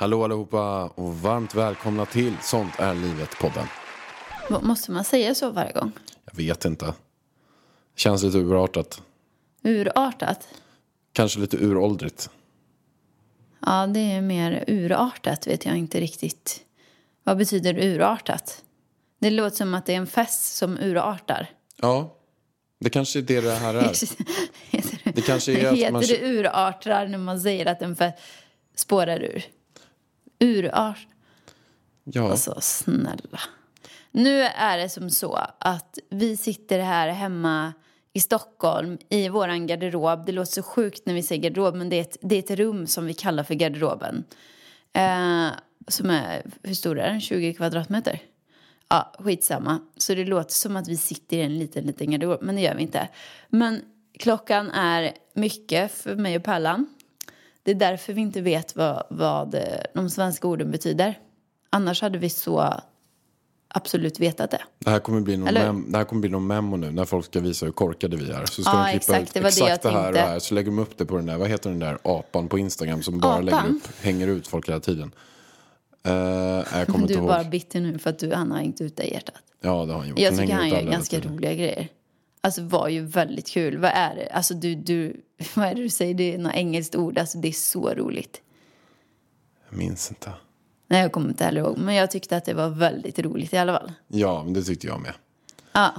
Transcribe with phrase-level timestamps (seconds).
[0.00, 3.66] Hallå allihopa och varmt välkomna till Sånt är livet-podden.
[4.50, 5.92] Må- Måste man säga så varje gång?
[6.24, 6.94] Jag vet inte.
[7.96, 9.02] Känns lite urartat.
[9.62, 10.48] Urartat?
[11.12, 12.30] Kanske lite uråldrigt.
[13.66, 16.60] Ja, det är mer urartat vet jag inte riktigt.
[17.24, 18.64] Vad betyder urartat?
[19.18, 21.50] Det låter som att det är en fest som urartar.
[21.76, 22.16] Ja,
[22.78, 23.82] det kanske är det det här är.
[24.70, 27.96] Heter det, Det kanske är att heter man- det urartar när man säger att en
[27.96, 28.18] fest
[28.74, 29.44] spårar ur?
[30.40, 31.06] Urart?
[32.04, 33.40] Ja, Alltså snälla.
[34.10, 37.72] Nu är det som så att vi sitter här hemma
[38.12, 40.26] i Stockholm i våran garderob.
[40.26, 42.58] Det låter så sjukt när vi säger garderob men det är ett, det är ett
[42.58, 44.24] rum som vi kallar för garderoben.
[44.92, 45.48] Eh,
[45.88, 47.20] som är, hur stor är den?
[47.20, 48.18] 20 kvadratmeter?
[48.88, 49.80] Ja, skitsamma.
[49.96, 52.74] Så det låter som att vi sitter i en liten, liten garderob, men det gör
[52.74, 53.08] vi inte.
[53.48, 53.82] Men
[54.18, 56.86] klockan är mycket för mig och Pallan.
[57.62, 59.62] Det är därför vi inte vet vad, vad eh,
[59.94, 61.18] de svenska orden betyder.
[61.70, 62.74] Annars hade vi så
[63.74, 64.60] absolut vetat det.
[64.78, 67.24] det här kommer bli någon, mem- det här kommer bli någon memo nu när folk
[67.26, 68.46] ska visa hur korkade vi är.
[68.46, 70.38] Så ska Ja, de klippa exakt, ut det var det exakt det här och här.
[70.38, 73.02] Så lägger de upp det på den där, vad heter den där apan på Instagram
[73.02, 75.14] som bara lägger upp, hänger ut folk hela tiden.
[76.08, 77.26] Uh, jag kommer Du inte är ihåg.
[77.26, 79.34] bara bitter nu för att du, han har hängt ut dig i hjärtat.
[79.60, 80.18] Ja, det har han gjort.
[80.18, 81.88] Jag tycker han ut gör ganska roliga grejer.
[82.40, 83.78] Alltså var ju väldigt kul.
[83.78, 84.28] Vad är det?
[84.30, 85.20] Alltså du, du,
[85.54, 86.14] vad är det du säger?
[86.14, 87.18] Det är något engelskt ord.
[87.18, 88.40] Alltså det är så roligt.
[89.70, 90.32] Jag minns inte.
[90.88, 91.78] Nej, jag kommer inte heller ihåg.
[91.78, 93.92] Men jag tyckte att det var väldigt roligt i alla fall.
[94.08, 95.12] Ja, men det tyckte jag med.
[95.72, 95.92] Ja.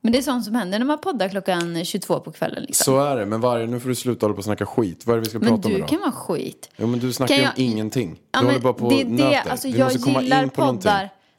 [0.00, 2.62] Men det är sånt som händer när man poddar klockan 22 på kvällen.
[2.62, 2.84] Liksom.
[2.84, 5.06] Så är det, men varje, nu får du sluta hålla på och snacka skit.
[5.06, 5.88] Vad är det vi ska men prata om du idag?
[5.88, 6.70] kan vara skit.
[6.76, 8.20] Jo, men du snackar ju om jag- ingenting.
[8.32, 9.50] Ja, du men håller bara på det och det, nöter.
[9.50, 10.90] alltså Vi jag måste komma in på någonting.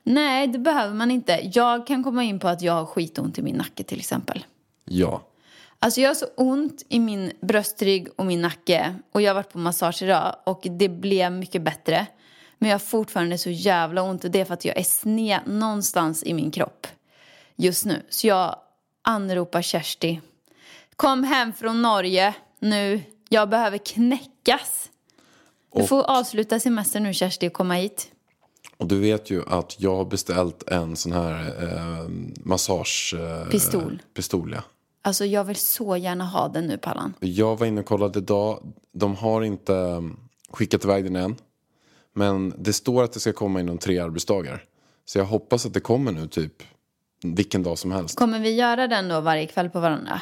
[0.07, 1.49] Nej, det behöver man inte.
[1.53, 4.45] Jag kan komma in på att jag har skitont i min nacke till exempel.
[4.85, 5.21] Ja.
[5.79, 9.51] Alltså jag har så ont i min bröstrygg och min nacke och jag har varit
[9.51, 12.05] på massage idag och det blev mycket bättre.
[12.57, 15.39] Men jag har fortfarande så jävla ont och det är för att jag är sned
[15.45, 16.87] någonstans i min kropp
[17.55, 18.01] just nu.
[18.09, 18.55] Så jag
[19.01, 20.21] anropar Kersti.
[20.95, 23.01] Kom hem från Norge nu.
[23.29, 24.89] Jag behöver knäckas.
[25.75, 28.11] Du Och- får avsluta semestern nu Kersti och komma hit.
[28.77, 32.09] Och du vet ju att jag har beställt en sån här eh,
[32.43, 33.15] massage...
[33.19, 34.01] Eh, Pistol.
[34.13, 34.63] Pistol, ja.
[35.01, 37.13] Alltså jag vill så gärna ha den nu Pallan.
[37.19, 38.73] Jag var inne och kollade idag.
[38.93, 40.19] De har inte um,
[40.51, 41.35] skickat iväg den än.
[42.13, 44.63] Men det står att det ska komma inom tre arbetsdagar.
[45.05, 46.63] Så jag hoppas att det kommer nu typ
[47.23, 48.17] vilken dag som helst.
[48.17, 50.21] Kommer vi göra den då varje kväll på varandra?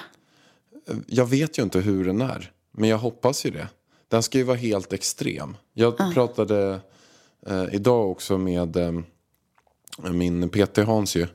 [1.07, 2.51] Jag vet ju inte hur den är.
[2.71, 3.67] Men jag hoppas ju det.
[4.07, 5.57] Den ska ju vara helt extrem.
[5.73, 6.11] Jag Ah.
[6.13, 6.77] pratade eh,
[7.71, 8.91] idag också med eh,
[10.11, 11.27] min PT Hans ju.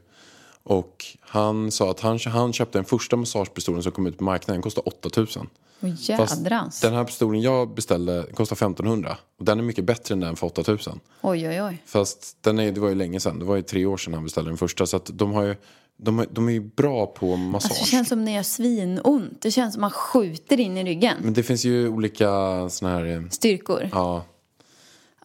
[0.63, 4.55] Och han sa att han, han köpte den första massagepistolen som kom ut på marknaden.
[4.57, 5.49] Den kostar 8000.
[5.83, 6.81] Åh Fast jädrans.
[6.81, 9.17] den här pistolen jag beställde kostar 1500.
[9.39, 11.01] Och den är mycket bättre än den för 8000.
[11.21, 11.83] Oj, oj, oj.
[11.87, 13.39] Fast den är, det var ju länge sedan.
[13.39, 14.87] Det var ju tre år sedan han beställde den första.
[14.87, 15.57] Så att de, har ju,
[15.97, 17.71] de, de är ju bra på massage.
[17.71, 19.43] Alltså, det känns som när jag svinont.
[19.43, 21.17] Det känns som man skjuter in i ryggen.
[21.23, 22.29] Men det finns ju olika
[22.69, 23.05] såna här...
[23.05, 23.89] eh, Styrkor.
[23.93, 24.25] Ja,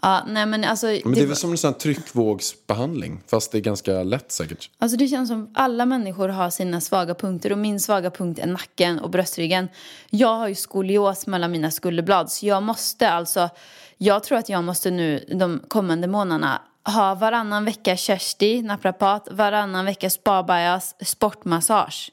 [0.03, 0.87] Ja, nej men alltså.
[0.87, 3.21] men det är det, väl som en sån tryckvågsbehandling.
[3.27, 4.69] Fast det är ganska lätt säkert.
[4.77, 7.51] alltså det känns som alla människor har sina svaga punkter.
[7.51, 9.69] Och min svaga punkt är nacken och bröstryggen.
[10.09, 12.31] Jag har ju skolios mellan mina skulderblad.
[12.31, 13.49] Så jag måste alltså.
[13.97, 19.85] Jag tror att jag måste nu de kommande månaderna ha varannan vecka Kersti, naprapat, varannan
[19.85, 22.11] vecka spabajas, sportmassage.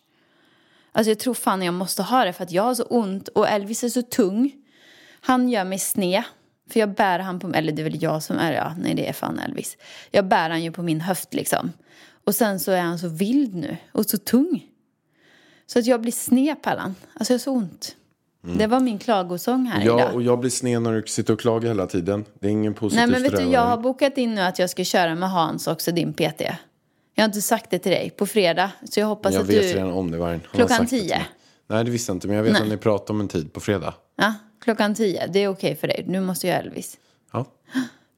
[0.92, 3.48] Alltså jag tror fan jag måste ha det för att jag har så ont och
[3.48, 4.52] Elvis är så tung.
[5.20, 6.22] Han gör mig sned.
[6.70, 9.08] För jag bär han på, eller det är väl jag som är, ja, nej det
[9.08, 9.76] är fan Elvis.
[10.10, 11.72] Jag bär han ju på min höft liksom.
[12.24, 14.66] Och sen så är han så vild nu och så tung.
[15.66, 16.94] Så att jag blir sned på Allan.
[17.14, 17.96] Alltså jag har så ont.
[18.58, 20.14] Det var min klagosång här Ja, idag.
[20.14, 22.24] och jag blir sned när du sitter och klagar hela tiden.
[22.40, 23.52] Det är ingen positiv Nej men vet du, strävan.
[23.52, 26.40] jag har bokat in nu att jag ska köra med Hans också, din PT.
[27.14, 29.62] Jag har inte sagt det till dig på fredag, så jag hoppas Jag att vet
[29.62, 29.68] du...
[29.68, 30.40] redan om det, Vargen.
[30.52, 31.16] Klockan sagt det till 10?
[31.16, 31.28] mig.
[31.68, 32.26] Nej, det visste jag inte.
[32.26, 32.62] Men jag vet Nej.
[32.62, 33.94] att ni pratade om en tid på fredag.
[34.16, 35.26] Ja, klockan tio.
[35.26, 36.04] Det är okej för dig.
[36.08, 36.98] Nu måste jag Elvis.
[37.32, 37.44] Ja,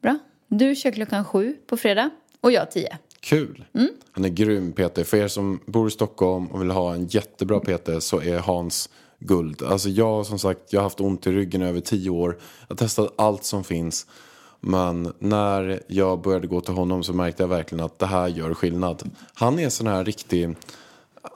[0.02, 0.18] Bra.
[0.48, 2.10] Du kör klockan sju på fredag
[2.40, 2.98] och jag tio.
[3.20, 3.64] kul.
[3.74, 3.88] Mm.
[4.12, 5.06] Han är grym PT.
[5.08, 8.88] För er som bor i Stockholm och vill ha en jättebra PT så är Hans
[9.18, 9.62] guld.
[9.62, 12.38] Alltså jag som sagt, jag har haft ont i ryggen i över tio år.
[12.60, 14.06] Jag har testat allt som finns.
[14.60, 18.54] Men när jag började gå till honom så märkte jag verkligen att det här gör
[18.54, 19.10] skillnad.
[19.34, 20.56] Han är sån här riktig...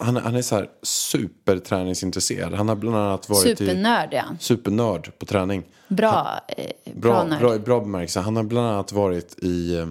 [0.00, 2.55] Han, är- han är så här superträningsintresserad.
[2.55, 3.56] Han har bland annat varit i...
[3.67, 4.38] Supernörd är han.
[4.41, 5.62] Supernörd på träning.
[5.88, 7.41] Bra, eh, bra, Bra, nörd.
[7.41, 8.21] bra, i bra bemärkelse.
[8.21, 9.88] Han har bland annat varit i, eh,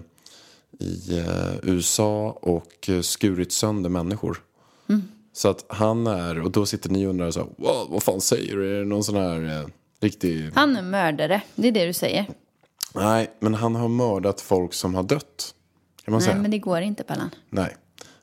[0.79, 4.37] i eh, USA och eh, skurit sönder människor.
[4.89, 5.01] Mm.
[5.33, 8.21] Så att han är, och då sitter ni och undrar så här, "Vad- vad fan
[8.21, 8.75] säger du?
[8.75, 9.67] Är det någon sån här eh,
[10.01, 10.51] riktig...
[10.55, 12.25] Han är mördare, det är det du säger.
[12.93, 15.53] Nej, men han har mördat folk som har dött.
[16.05, 16.41] Kan man Nej, säga.
[16.41, 17.29] men det går inte Pallan.
[17.49, 17.75] Nej.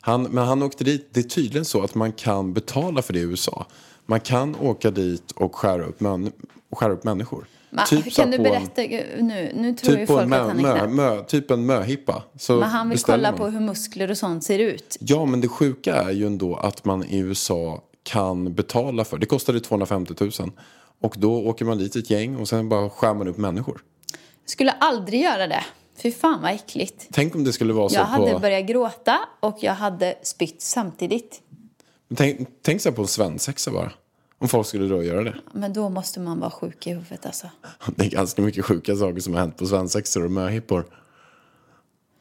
[0.04, 1.08] Han, men han åkte dit.
[1.12, 3.66] Det är tydligen så att man kan betala för det i USA.
[4.06, 6.32] Man kan åka dit och skära upp, män,
[6.72, 7.46] skära upp människor.
[7.70, 8.82] Va, Typ kan du på en- berätta
[9.22, 9.52] nu?
[9.54, 10.90] Nu tror ju Typ på folk en att mö, han är mö, knäpp.
[10.90, 12.22] mö, typ en möhippa.
[12.38, 13.38] Så Men han vill kolla man.
[13.38, 14.96] på hur muskler och sånt ser ut.
[15.00, 19.18] Ja, men det sjuka är ju ändå att man i USA kan betala för.
[19.18, 20.50] Det kostade 250 000.
[21.00, 23.80] Och då åker man dit ett gäng och sen bara skär man upp människor.
[24.46, 25.64] Skulle aldrig göra det.
[26.02, 27.08] Fy fan vad äckligt.
[27.12, 28.38] Tänk om det skulle vara så Jag hade på...
[28.38, 31.40] börjat gråta och jag hade spytt samtidigt.
[32.16, 33.92] Tänk, tänk så här på en svensexa bara.
[34.38, 35.34] Om folk skulle då göra det.
[35.52, 37.46] Men då måste man vara sjuk i huvudet alltså.
[37.96, 40.86] Det är ganska mycket sjuka saker som har hänt på svensexor och möhippor.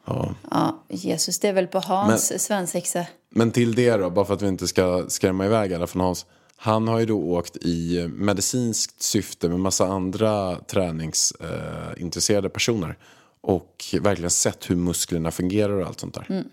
[0.05, 3.05] Ja, Jesus, det är väl på Hans svensexa.
[3.29, 6.25] Men till det då, bara för att vi inte ska skrämma iväg alla från Hans.
[6.55, 12.97] Han har ju då åkt i medicinskt syfte med massa andra träningsintresserade eh, personer.
[13.41, 16.25] Och verkligen sett hur musklerna fungerar och allt sånt där.
[16.29, 16.49] Mm.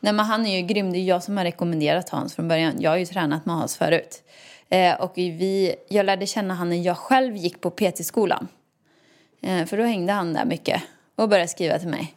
[0.00, 0.92] Nej, men han är ju grym.
[0.92, 2.74] Det är jag som har rekommenderat Hans från början.
[2.78, 4.22] Jag har ju tränat med Hans förut.
[4.68, 8.48] Eh, och vi, jag lärde känna honom när jag själv gick på PT-skolan.
[9.40, 10.82] Eh, för då hängde han där mycket
[11.16, 12.14] och började skriva till mig.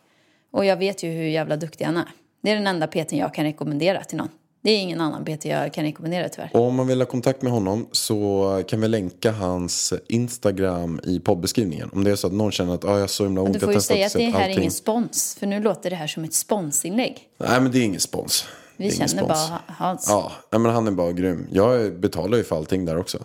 [0.51, 2.07] Och jag vet ju hur jävla duktig han är.
[2.41, 4.29] Det är den enda PT jag kan rekommendera till någon.
[4.65, 6.49] Det är ingen annan PT jag kan rekommendera tyvärr.
[6.53, 11.19] Och om man vill ha kontakt med honom så kan vi länka hans Instagram i
[11.19, 11.89] poddbeskrivningen.
[11.93, 13.59] Om det är så att någon känner att ah, jag har så himla ont, Du
[13.59, 14.59] får har ju säga att det här är allting.
[14.59, 15.35] ingen spons.
[15.39, 17.17] För nu låter det här som ett sponsinlägg.
[17.37, 18.45] Nej men det är ingen spons.
[18.77, 19.27] Vi är känner spons.
[19.27, 20.05] bara Hans.
[20.09, 21.47] Ja, men han är bara grym.
[21.51, 23.23] Jag betalar ju för allting där också.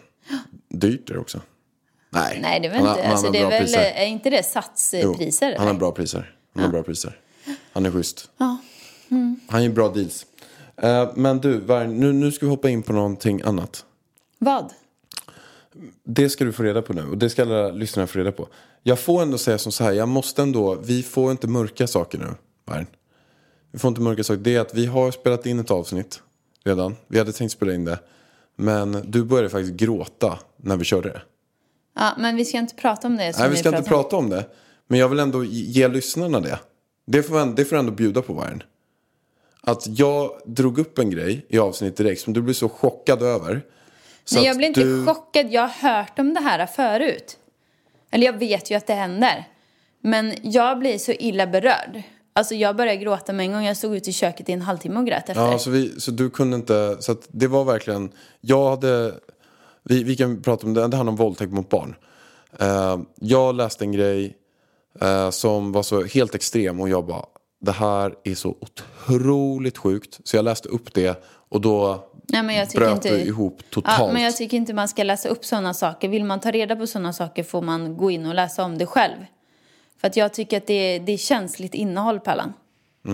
[0.68, 1.40] Dyrt är det också.
[2.10, 3.02] Nej, Nej, det är väl har- inte.
[3.02, 5.50] han Alltså, har det är, väl, är inte det satspriser?
[5.50, 6.34] Jo, han har bra priser.
[6.54, 7.18] Han har bra priser.
[7.72, 8.30] Han är schysst.
[8.38, 8.56] Ja.
[9.10, 9.40] Mm.
[9.48, 10.26] Han ger bra deals.
[10.82, 13.84] Eh, men du, nu, nu ska vi hoppa in på någonting annat.
[14.38, 14.72] Vad?
[16.04, 18.48] Det ska du få reda på nu och det ska alla lyssnare få reda på.
[18.82, 22.18] Jag får ändå säga som så här, jag måste ändå, vi får inte mörka saker
[22.18, 22.34] nu,
[22.64, 22.86] Varn.
[23.72, 24.40] Vi får inte mörka saker.
[24.40, 26.22] Det är att vi har spelat in ett avsnitt
[26.64, 26.96] redan.
[27.08, 27.98] Vi hade tänkt spela in det.
[28.56, 31.22] Men du började faktiskt gråta när vi körde det.
[31.94, 34.44] Ja, men vi ska inte prata om det Nej, vi ska inte prata om det.
[34.86, 36.58] Men jag vill ändå ge lyssnarna det.
[37.06, 38.62] Det får, det får ändå bjuda på, Vargen.
[39.62, 43.62] Att jag drog upp en grej i avsnitt direkt som du blev så chockad över.
[44.24, 45.06] Så Nej, jag blir inte du...
[45.06, 45.52] chockad.
[45.52, 47.38] Jag har hört om det här förut.
[48.10, 49.48] Eller jag vet ju att det händer.
[50.00, 52.02] Men jag blir så illa berörd.
[52.32, 53.64] Alltså jag började gråta med en gång.
[53.64, 55.42] Jag stod ute i köket i en halvtimme och grät efter.
[55.42, 56.96] Ja, så, vi, så du kunde inte...
[57.00, 58.12] Så det var verkligen...
[58.40, 59.14] Jag hade...
[59.82, 60.88] Vi, vi kan prata om det.
[60.88, 61.94] Det handlar om våldtäkt mot barn.
[62.58, 64.36] Eh, jag läste en grej
[65.00, 67.24] eh, som var så helt extrem och jag bara...
[67.60, 70.20] Det här är så otroligt sjukt.
[70.24, 73.16] Så jag läste upp det och då Nej, men jag tycker bröt inte...
[73.16, 73.98] du ihop totalt.
[73.98, 76.08] Ja, men jag tycker inte man ska läsa upp sådana saker.
[76.08, 78.86] Vill man ta reda på sådana saker får man gå in och läsa om det
[78.86, 79.16] själv.
[80.00, 82.52] För att jag tycker att det är, det är känsligt innehåll, Pallan.
[83.02, 83.10] Ja,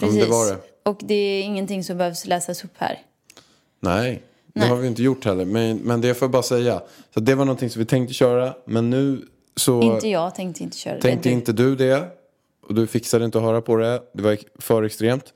[0.00, 0.58] men det var det.
[0.82, 2.98] Och det är ingenting som behövs läsas upp här.
[3.80, 4.68] Nej, det Nej.
[4.68, 5.44] har vi inte gjort heller.
[5.44, 6.82] Men, men det får jag bara säga.
[7.14, 8.54] Så det var någonting som vi tänkte köra.
[8.64, 11.32] Men nu så Inte jag tänkte inte köra tänkte det.
[11.32, 12.08] inte du det.
[12.68, 14.02] Och du fixade inte att höra på det.
[14.12, 15.32] Det var för extremt.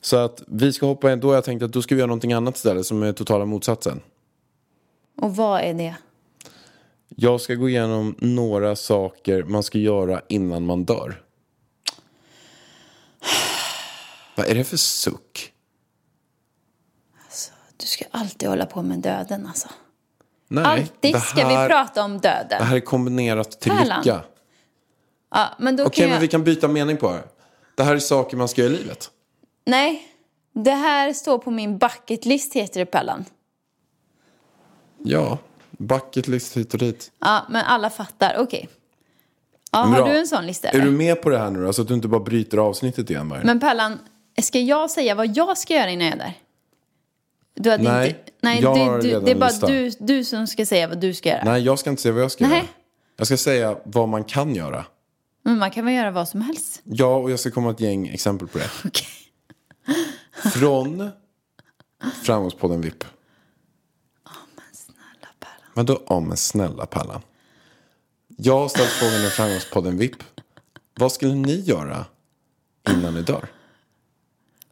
[0.00, 1.20] Så att vi ska hoppa in.
[1.20, 3.44] Då har jag tänkt att då ska vi göra någonting annat istället som är totala
[3.44, 4.00] motsatsen.
[5.20, 5.94] Och vad är det?
[7.08, 11.22] Jag ska gå igenom några saker man ska göra innan man dör.
[14.36, 15.48] Vad är det för suck?
[17.76, 19.68] Du ska alltid hålla på med döden alltså.
[20.48, 22.46] Nej, alltid det ska vi här- prata om döden.
[22.58, 23.98] Det här är kombinerat till Pärlan.
[24.04, 24.24] lycka.
[25.32, 26.20] Ja, men då Okej, kan men jag...
[26.20, 27.22] vi kan byta mening på det.
[27.74, 29.10] Det här är saker man ska göra i livet.
[29.66, 30.08] Nej,
[30.52, 33.24] det här står på min bucket list heter det Pellan.
[35.04, 35.38] Ja,
[35.78, 37.12] Bucket list hit och dit.
[37.18, 38.36] Ja, men alla fattar.
[38.38, 38.68] Okej.
[39.72, 40.02] Ja, Bra.
[40.04, 40.68] har du en sån lista?
[40.68, 40.84] Är eller?
[40.84, 41.72] du med på det här nu då?
[41.72, 43.40] Så att du inte bara bryter avsnittet igen bara.
[43.44, 43.98] Men Pallan,
[44.42, 46.34] ska jag säga vad jag ska göra innan jag är där?
[47.54, 49.66] Du hade Nej, inte, nej jag det, har du, redan det är en bara lista.
[49.66, 51.44] du, du som ska säga vad du ska göra.
[51.44, 52.56] Nej, jag ska inte säga vad jag ska Nej.
[52.56, 52.68] göra.
[53.16, 54.84] Jag ska säga vad man kan göra.
[55.42, 56.80] Men man kan väl göra vad som helst?
[56.84, 58.70] Ja, och jag ska komma ett gäng exempel på det.
[58.84, 59.06] Okej.
[60.52, 61.10] Från
[62.22, 63.04] Framgångspodden VIP.
[64.72, 65.70] Snälla Pallan.
[65.74, 67.22] Vadå, ja men snälla Pallan.
[68.36, 70.16] Jag har ställt frågan i Framgångspodden VIP.
[70.94, 72.04] Vad skulle ni göra
[72.90, 73.48] innan ni dör?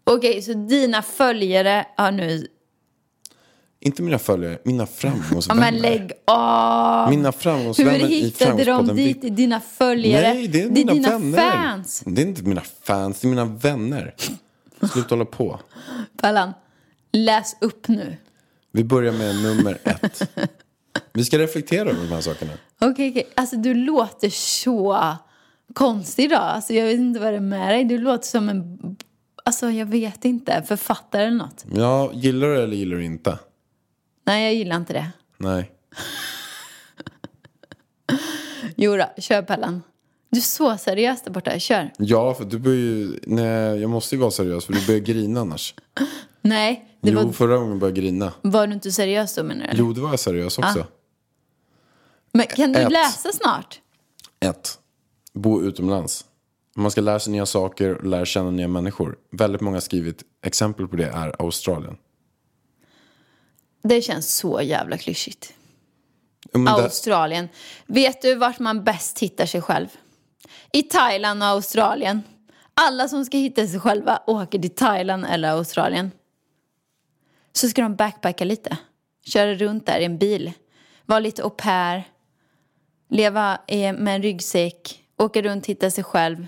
[0.04, 2.46] Okej, så dina följare har nu...
[3.82, 5.60] Inte mina följare, mina Ja, framgångsvänner.
[5.60, 7.10] men lägg av!
[7.10, 9.24] Mina framgångsvänner Hur i hittade de Framgångspodden dit?
[9.24, 9.36] VIP.
[9.36, 10.34] Dina följare?
[10.34, 12.02] Nej, det är mina dina fans.
[12.06, 14.14] Det är inte mina fans, det är mina vänner.
[14.92, 15.60] Sluta hålla på.
[16.22, 16.52] Pallan,
[17.12, 18.16] läs upp nu.
[18.72, 20.22] Vi börjar med nummer ett.
[21.12, 22.52] Vi ska reflektera över de här sakerna.
[22.80, 23.28] Okej, okej.
[23.34, 25.16] Alltså du låter så
[25.74, 26.40] konstig idag.
[26.42, 27.84] Alltså jag vet inte vad det är med dig.
[27.84, 28.78] Du låter som en...
[29.44, 30.62] Alltså jag vet inte.
[30.68, 31.64] Författare eller något.
[31.74, 33.38] Ja, gillar du det eller gillar du inte?
[34.24, 35.10] Nej, jag gillar inte det.
[35.38, 35.72] Nej.
[38.76, 39.82] Jo då, kör Pallan.
[40.30, 41.58] Du är så seriös där borta.
[41.58, 41.92] Kör.
[41.98, 43.18] Ja, för du börjar ju...
[43.22, 45.74] Nej, jag måste ju vara seriös för du börjar grina annars.
[46.42, 48.32] Nej, det jo, var, förra gången började jag grina.
[48.42, 49.72] var du inte seriös då menar du?
[49.74, 50.86] Jo, det var jag seriös också.
[52.32, 52.92] Men kan du ett.
[52.92, 53.80] läsa snart?
[54.40, 54.78] Ett.
[55.32, 56.24] Bo utomlands.
[56.76, 59.16] Man ska lära sig nya saker och lära känna nya människor.
[59.32, 61.96] Väldigt många har skrivit exempel på det är Australien.
[63.82, 65.54] Det känns så jävla klyschigt.
[66.52, 67.48] Men det- Australien.
[67.86, 69.88] Vet du vart man bäst hittar sig själv?
[70.72, 72.22] I Thailand och Australien.
[72.74, 76.10] Alla som ska hitta sig själva åker till Thailand eller Australien.
[77.52, 78.76] Så ska de backpacka lite.
[79.26, 80.52] Köra runt där i en bil.
[81.06, 82.04] Vara lite au pair.
[83.08, 83.58] Leva
[83.98, 85.04] med en ryggsäck.
[85.18, 86.46] Åka runt, hitta sig själv.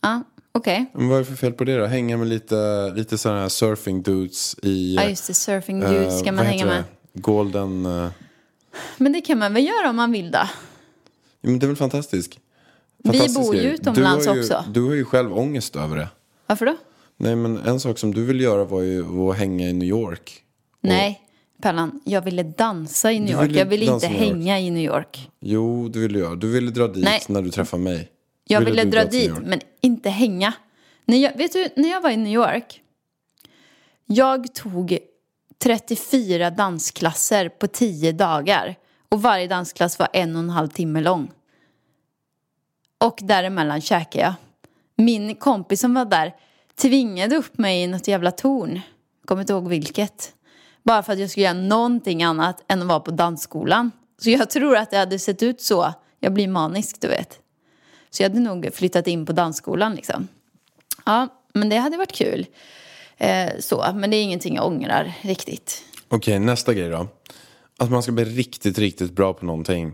[0.00, 0.22] Ja,
[0.52, 0.86] okej.
[0.94, 1.86] Men vad är det för fel på det då?
[1.86, 4.94] Hänga med lite, lite sådana här surfing dudes i...
[4.94, 5.34] Ja, just det.
[5.34, 6.84] Surfing eh, dudes ska man vad hänga med.
[7.12, 7.20] det?
[7.20, 7.86] Golden...
[7.86, 8.08] eh,
[8.96, 10.38] Men det kan man väl göra om man vill då?
[10.38, 10.48] Ja,
[11.50, 12.38] men det är väl fantastiskt?
[12.98, 14.64] Vi bor ju utomlands du ju, också.
[14.70, 16.08] Du har ju själv ångest över det.
[16.46, 16.76] Varför då?
[17.16, 20.42] Nej men en sak som du ville göra var ju att hänga i New York.
[20.80, 21.20] Nej,
[21.62, 23.44] Pellan, jag ville dansa i New York.
[23.44, 25.30] ville jag ville inte hänga i New York.
[25.40, 26.34] Jo, du ville göra.
[26.34, 27.20] Du ville dra dit Nej.
[27.28, 28.08] när du träffade mig.
[28.52, 30.54] Jag Ville dra dit, men inte hänga.
[31.04, 32.80] När jag, vet du, när jag var i New York.
[34.06, 34.98] Jag tog
[35.62, 38.76] 34 dansklasser på 10 dagar.
[39.08, 41.30] Och varje dansklass var en och en halv timme lång.
[42.98, 44.34] Och däremellan käkade jag.
[44.96, 46.34] Min kompis som var där
[46.80, 48.80] tvingade upp mig i något jävla torn.
[49.20, 50.34] Jag kommer inte ihåg vilket.
[50.82, 53.90] Bara för att jag skulle göra någonting annat än att vara på dansskolan.
[54.18, 55.92] Så jag tror att det hade sett ut så.
[56.20, 57.41] Jag blir manisk, du vet.
[58.12, 60.28] Så jag hade nog flyttat in på dansskolan liksom.
[61.06, 62.46] Ja, men det hade varit kul.
[63.16, 65.84] Eh, så, men det är ingenting jag ångrar riktigt.
[66.08, 67.08] Okej, nästa grej då.
[67.78, 69.84] Att man ska bli riktigt, riktigt bra på någonting.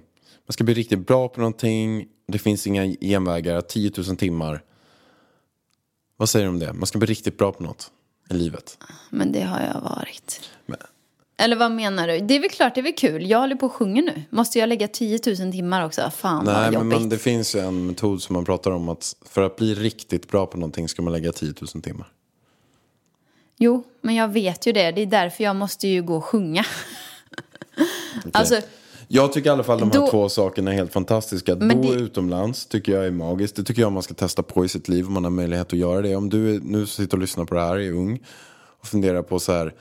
[0.47, 2.07] Man ska bli riktigt bra på någonting.
[2.29, 3.61] Det finns inga genvägar.
[3.61, 4.63] 10 000 timmar.
[6.17, 6.73] Vad säger du om det?
[6.73, 7.91] Man ska bli riktigt bra på något
[8.31, 8.79] i livet.
[9.11, 10.41] Men det har jag varit.
[10.67, 10.79] Men,
[11.41, 12.19] Eller vad menar du?
[12.21, 13.31] Det är väl klart det är väl kul.
[13.31, 14.23] Jag håller på och sjunger nu.
[14.31, 16.11] Måste jag lägga 10 000 timmar också?
[16.17, 17.01] Fan nej, vad men jobbigt.
[17.01, 20.29] man, det finns ju en metod som man pratar om att för att bli riktigt
[20.31, 22.07] bra på någonting ska man lägga 10 000 timmar.
[23.59, 24.91] Jo, men jag vet ju det.
[24.93, 26.65] Det är därför jag måste ju gå och sjunga.
[28.33, 28.61] Alltså,
[29.09, 31.53] Jag tycker i alla fall de här Då- två sakerna är helt fantastiska.
[31.53, 33.57] Att Men bo det- utomlands tycker jag är magiskt.
[33.57, 35.79] Det tycker jag man ska testa på i sitt liv om man har möjlighet att
[35.79, 36.17] göra det.
[36.17, 38.21] Om du är, nu sitter och lyssnar på det här, är ung
[38.81, 39.75] och funderar på så här.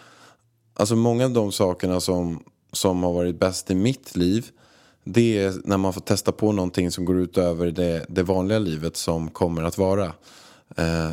[0.80, 4.48] Alltså många av de sakerna som, som har varit bäst i mitt liv.
[5.04, 8.98] Det är när man får testa på någonting som går utöver det, det vanliga livet
[8.98, 10.06] som kommer att vara.
[10.78, 11.12] Eh,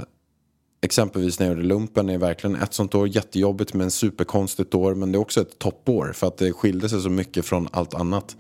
[0.83, 4.95] exempelvis när jag gjorde lumpen är verkligen ett sånt år jättejobbigt men superkonstigt år.
[4.95, 7.95] Men det är också ett toppår för att det skilde sig så mycket från allt
[7.95, 8.37] annat.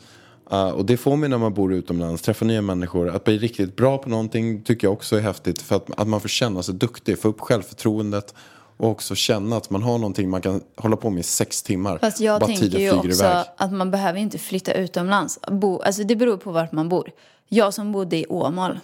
[0.52, 3.08] Uh, och det får man när man bor utomlands, träffar nya människor.
[3.08, 5.62] Att bli riktigt bra på någonting tycker jag också är häftigt.
[5.62, 8.34] För att, att man får känna sig duktig, få upp självförtroendet.
[8.76, 11.98] Och också känna att man har någonting man kan hålla på med i sex timmar.
[11.98, 13.44] Fast jag Bara tänker ju också iväg.
[13.56, 15.38] att man behöver inte flytta utomlands.
[15.50, 17.10] Bo, alltså det beror på vart man bor.
[17.48, 18.80] Jag som bodde i Åmål,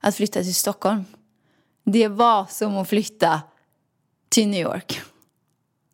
[0.00, 1.04] att flytta till Stockholm.
[1.84, 3.42] Det var som att flytta
[4.28, 5.00] till New York.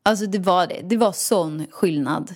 [0.02, 0.80] Alltså det var det.
[0.82, 2.34] Det var sån skillnad.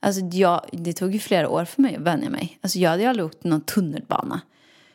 [0.00, 2.58] Alltså jag, det tog ju flera år för mig att vänja mig.
[2.60, 4.40] Alltså jag hade aldrig åkt någon tunnelbana.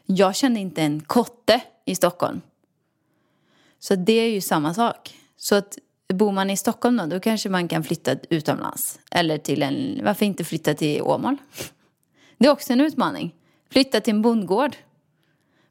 [0.06, 2.42] Jag kände inte en kotte i Stockholm.
[3.88, 5.16] Så det är ju samma sak.
[5.38, 5.78] Så att
[6.14, 9.00] bor man i Stockholm då, då kanske man kan flytta utomlands.
[9.12, 11.38] Eller till en, varför inte flytta till Åmål?
[12.38, 13.36] Det är också en utmaning.
[13.72, 14.76] Flytta till en bondgård.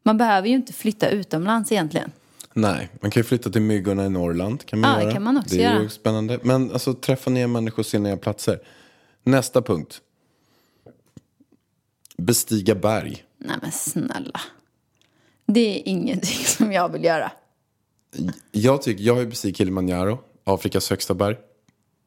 [0.03, 2.13] Man behöver ju inte flytta utomlands egentligen.
[2.53, 4.67] Nej, man kan ju flytta till myggorna i Norrland.
[4.67, 5.13] Kan man Ja, det göra.
[5.13, 5.89] kan man också det är ju göra.
[5.89, 6.39] spännande.
[6.43, 8.59] Men alltså träffa nya människor se nya platser.
[9.23, 10.01] Nästa punkt.
[12.17, 13.25] Bestiga berg.
[13.39, 14.41] Nej men snälla.
[15.47, 17.33] Det är ingenting som jag vill göra.
[18.53, 21.37] Jag, tycker, jag har ju bestigit Kilimanjaro, Afrikas högsta berg.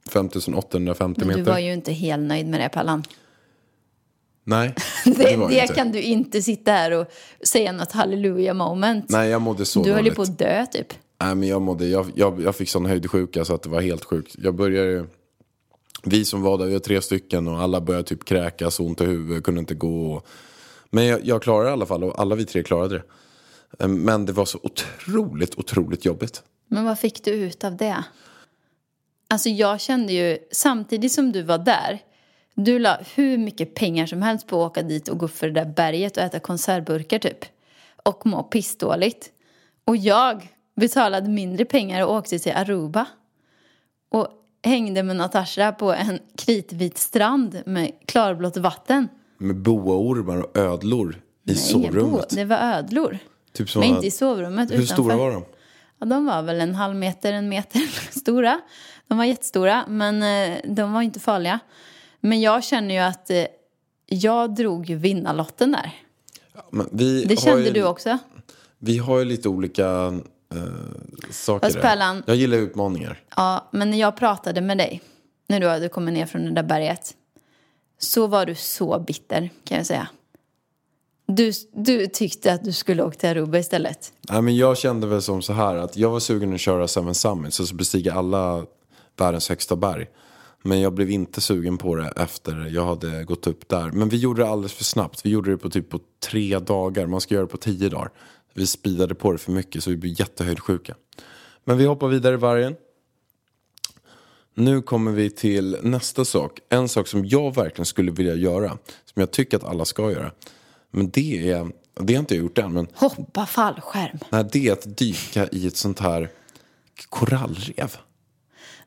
[0.10, 1.44] 5850 Men meter.
[1.44, 3.04] du var ju inte helt nöjd med det Pallan.
[4.44, 5.74] Nej, Det, det, jag inte.
[5.74, 7.08] kan du inte sitta här och
[7.44, 9.06] säga något halleluja moment.
[9.10, 10.94] Nej, jag mådde så du höll ju på att dö typ.
[11.22, 14.06] Nej, men jag, mådde, jag, jag, jag fick sån höjdsjuka så att det var helt
[14.06, 14.36] sjukt.
[14.38, 15.06] Jag började ju-
[16.04, 19.06] Vi som var där, vi var tre stycken och alla började typ kräkas, ont i
[19.06, 20.22] huvudet, kunde inte gå.
[20.90, 23.04] Men jag, jag klarade det i alla fall och alla vi tre klarade det.
[23.80, 26.44] Eh, Men det var så otroligt, otroligt jobbigt.
[26.68, 28.04] Men vad fick du ut av det?
[29.30, 32.00] Alltså jag kände ju, samtidigt som du var där,
[32.56, 35.48] du la hur mycket pengar som helst på att åka dit och gå upp för
[35.48, 37.46] det där berget och äta konservburkar typ.
[38.04, 39.32] Och må pissdåligt.
[39.86, 43.06] Och jag betalade mindre pengar och åkte till Aruba.
[44.10, 44.28] Och
[44.64, 49.08] hängde med Natasha på en kritvit strand med klarblått vatten.
[49.38, 52.30] Med boaormar och ödlor i Nej, ingen bo- sovrummet.
[52.30, 53.18] Det var ödlor.
[53.58, 54.72] Typ som Men inte i sovrummet.
[54.72, 54.94] Hur utanför.
[54.94, 55.44] stora var de?
[56.00, 57.80] Ja, de var väl en halv meter, en meter
[58.20, 58.62] stora.
[59.08, 61.60] De var jättestora, men eh, de var inte farliga.
[62.20, 63.44] Men jag känner ju att eh,
[64.06, 65.92] jag drog ju vinnarlotten där.
[66.92, 68.18] Vi Det kände ju, du också?
[68.80, 69.86] Vi har ju lite olika
[70.54, 70.62] eh,
[71.32, 71.80] saker Fast.
[71.80, 73.20] Pärlan- Jag gillar utmaningar.
[73.36, 75.02] Ja, men när jag pratade med dig,
[75.48, 77.14] när du hade kommit ner från det där berget,
[78.00, 80.08] så var du så bitter, kan jag säga.
[81.28, 84.14] Du, du tyckte att du skulle åka till Aruba istället.
[84.30, 87.16] Nej, men jag kände väl som så här att jag var sugen att köra Seven
[87.16, 88.66] Summits, alltså bestiga alla
[89.18, 90.08] världens högsta berg.
[90.64, 93.92] Men jag blev inte sugen på det efter jag hade gått upp där.
[93.92, 95.26] Men vi gjorde det alldeles för snabbt.
[95.26, 97.08] Vi gjorde det på typ på tre dagar.
[97.08, 98.10] Man ska göra det på tio dagar.
[98.54, 100.96] Vi speedade på det för mycket så vi blev jättehöjdsjuka.
[101.64, 102.76] Men vi hoppar vidare i vargen.
[104.54, 106.60] Nu kommer vi till nästa sak.
[106.70, 108.70] En sak som jag verkligen skulle vilja göra.
[109.06, 110.32] Som jag tycker att alla ska göra.
[110.92, 112.74] Men det är, det har inte jag gjort än.
[112.74, 114.20] Men Hoppa fallskärm.
[114.30, 116.30] Nej, det är att dyka i ett sånt här
[117.10, 117.98] korallrev.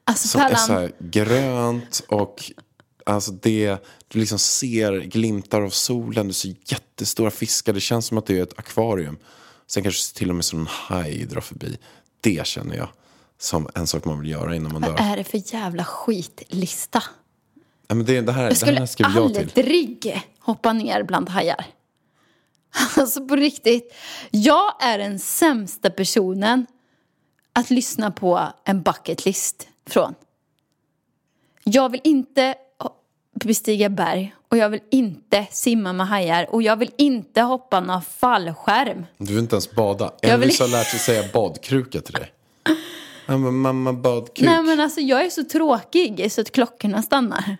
[0.04, 2.52] Alltså Som är Pallan, så här grönt och
[3.06, 8.18] alltså det, du liksom ser glimtar av solen, du ser jättestora fiskar, det känns som
[8.18, 9.18] att det är ett akvarium.
[9.66, 11.78] Sen kanske till och med som en haj drar förbi.
[12.20, 12.88] Det känner jag
[13.38, 14.90] som en sak man vill göra innan man dör.
[14.90, 17.02] vad är det för jävla skitlista?
[17.88, 19.42] Nej, men det, det här, Jag det skulle här skrev jag till.
[19.58, 21.66] aldrig hoppa ner bland hajar.
[22.96, 23.94] Alltså på riktigt.
[24.30, 26.66] Jag är den sämsta personen
[27.52, 30.14] att lyssna på en bucket list från.
[31.64, 32.54] Jag vill inte
[33.44, 38.02] bestiga berg och jag vill inte simma med hajar och jag vill inte hoppa någon
[38.02, 39.06] fallskärm.
[39.18, 40.12] Du vill inte ens bada.
[40.20, 42.32] Jag vill- Elvis har lärt sig säga badkruka till dig.
[43.26, 44.46] Ja, men mamma badkruk.
[44.48, 47.56] Nej men alltså jag är så tråkig så att klockorna stannar.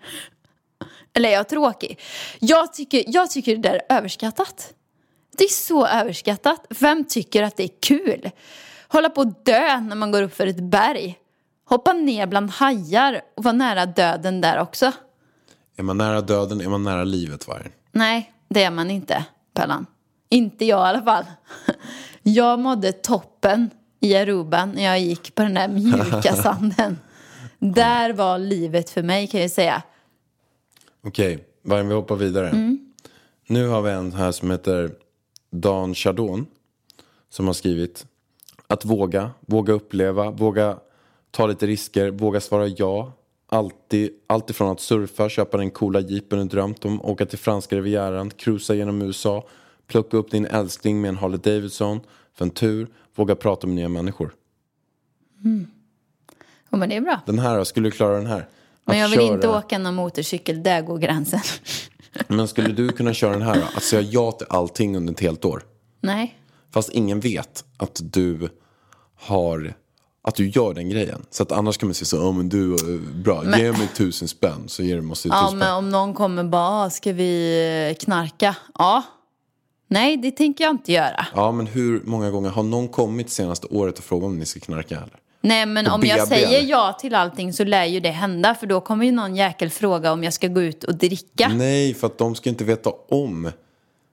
[1.13, 1.99] Eller jag är tråkig.
[2.39, 4.73] Jag tycker, jag tycker det där är överskattat.
[5.37, 6.65] Det är så överskattat.
[6.79, 8.29] Vem tycker att det är kul?
[8.87, 11.17] Hålla på att dö när man går upp för ett berg.
[11.65, 14.91] Hoppa ner bland hajar och vara nära döden där också.
[15.75, 17.71] Är man nära döden är man nära livet vargen.
[17.91, 19.85] Nej, det är man inte, Pellan.
[20.29, 21.25] Inte jag i alla fall.
[22.23, 26.97] Jag mådde toppen i Aruba när jag gick på den där mjuka sanden.
[27.59, 29.81] Där var livet för mig kan jag säga.
[31.03, 32.49] Okej, vargen vi hoppar vidare.
[32.49, 32.93] Mm.
[33.47, 34.91] Nu har vi en här som heter
[35.51, 36.45] Dan Chardon.
[37.29, 38.05] Som har skrivit
[38.67, 40.77] att våga, våga uppleva, våga
[41.31, 43.13] ta lite risker, våga svara ja.
[43.53, 47.75] Alltid, allt ifrån att surfa, köpa den coola jeepen du drömt om, åka till franska
[47.75, 49.47] rivieran, cruisa genom USA,
[49.87, 51.99] plocka upp din älskling med en Harley Davidson
[52.33, 54.33] för en tur, våga prata med nya människor.
[56.69, 57.21] Ja, men det är bra.
[57.25, 58.47] Den här då, skulle du klara den här?
[58.85, 61.39] Men Att jag vill inte köra- åka någon motorcykel, där går gränsen.
[62.27, 63.63] Men skulle du kunna köra den här då?
[63.77, 65.63] Att säga ja till allting under ett helt år?
[66.01, 66.37] Nej.
[66.73, 68.49] Fast ingen vet att du
[69.15, 69.73] har
[70.23, 71.25] att du gör den grejen.
[71.29, 73.87] Så att annars kan man säga så, ja men du, eh, bra, Men- ge mig
[73.95, 75.75] tusen spänn så ger du måste du Ja, tusen men spänn.
[75.77, 78.55] om någon kommer bara, "Ah, ska vi eh, knarka?
[78.77, 79.03] Ja.
[79.87, 81.25] Nej, det tänker jag inte göra.
[81.35, 84.59] Ja men hur många gånger har någon kommit senaste året och frågat om ni ska
[84.59, 85.19] knarka eller?
[85.41, 88.55] Nej, men om jag säger ja till allting så lär ju det hända.
[88.55, 91.51] För då kommer ju någon jäkel fråga om jag ska gå ut och dricka.
[91.55, 93.51] Nej, för att de ska inte veta om.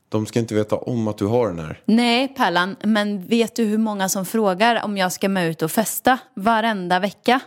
[0.09, 1.81] De ska inte veta om att du har den här.
[1.85, 5.71] Nej, Pärlan, men vet du hur många som frågar om jag ska med ut och
[5.71, 7.41] festa varenda vecka?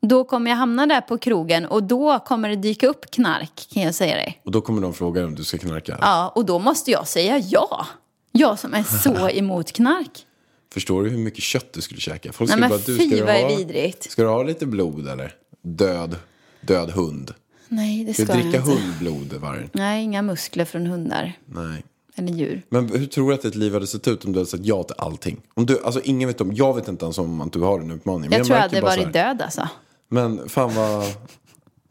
[0.00, 3.82] då kommer jag hamna där på krogen och då kommer det dyka upp knark kan
[3.82, 4.40] jag säga dig.
[4.44, 5.98] Och då kommer de fråga om du ska knarka.
[6.00, 7.86] Ja, och då måste jag säga ja.
[8.32, 10.26] Jag som är så emot knark.
[10.72, 12.32] Förstår du hur mycket kött du skulle käka?
[12.32, 14.10] Folk Nej, skulle men bara, du, fy, ska du vad är ha, vidrigt.
[14.10, 15.34] Ska du ha lite blod eller?
[15.62, 16.16] Död,
[16.60, 17.34] död hund.
[17.68, 18.70] Nej, det Ska ska du jag dricka inte.
[18.82, 19.70] hundblod vargen?
[19.72, 21.82] Nej, inga muskler från hundar Nej.
[22.16, 22.62] eller djur.
[22.68, 24.82] Men hur tror du att ditt liv hade sett ut om du hade sagt ja
[24.82, 25.40] till allting?
[25.54, 27.90] Om du, alltså ingen vet om, jag vet inte ens om att du har en
[27.90, 28.30] utmaning.
[28.30, 29.68] men Jag tror jag hade varit död alltså.
[30.08, 31.04] Men fan vad,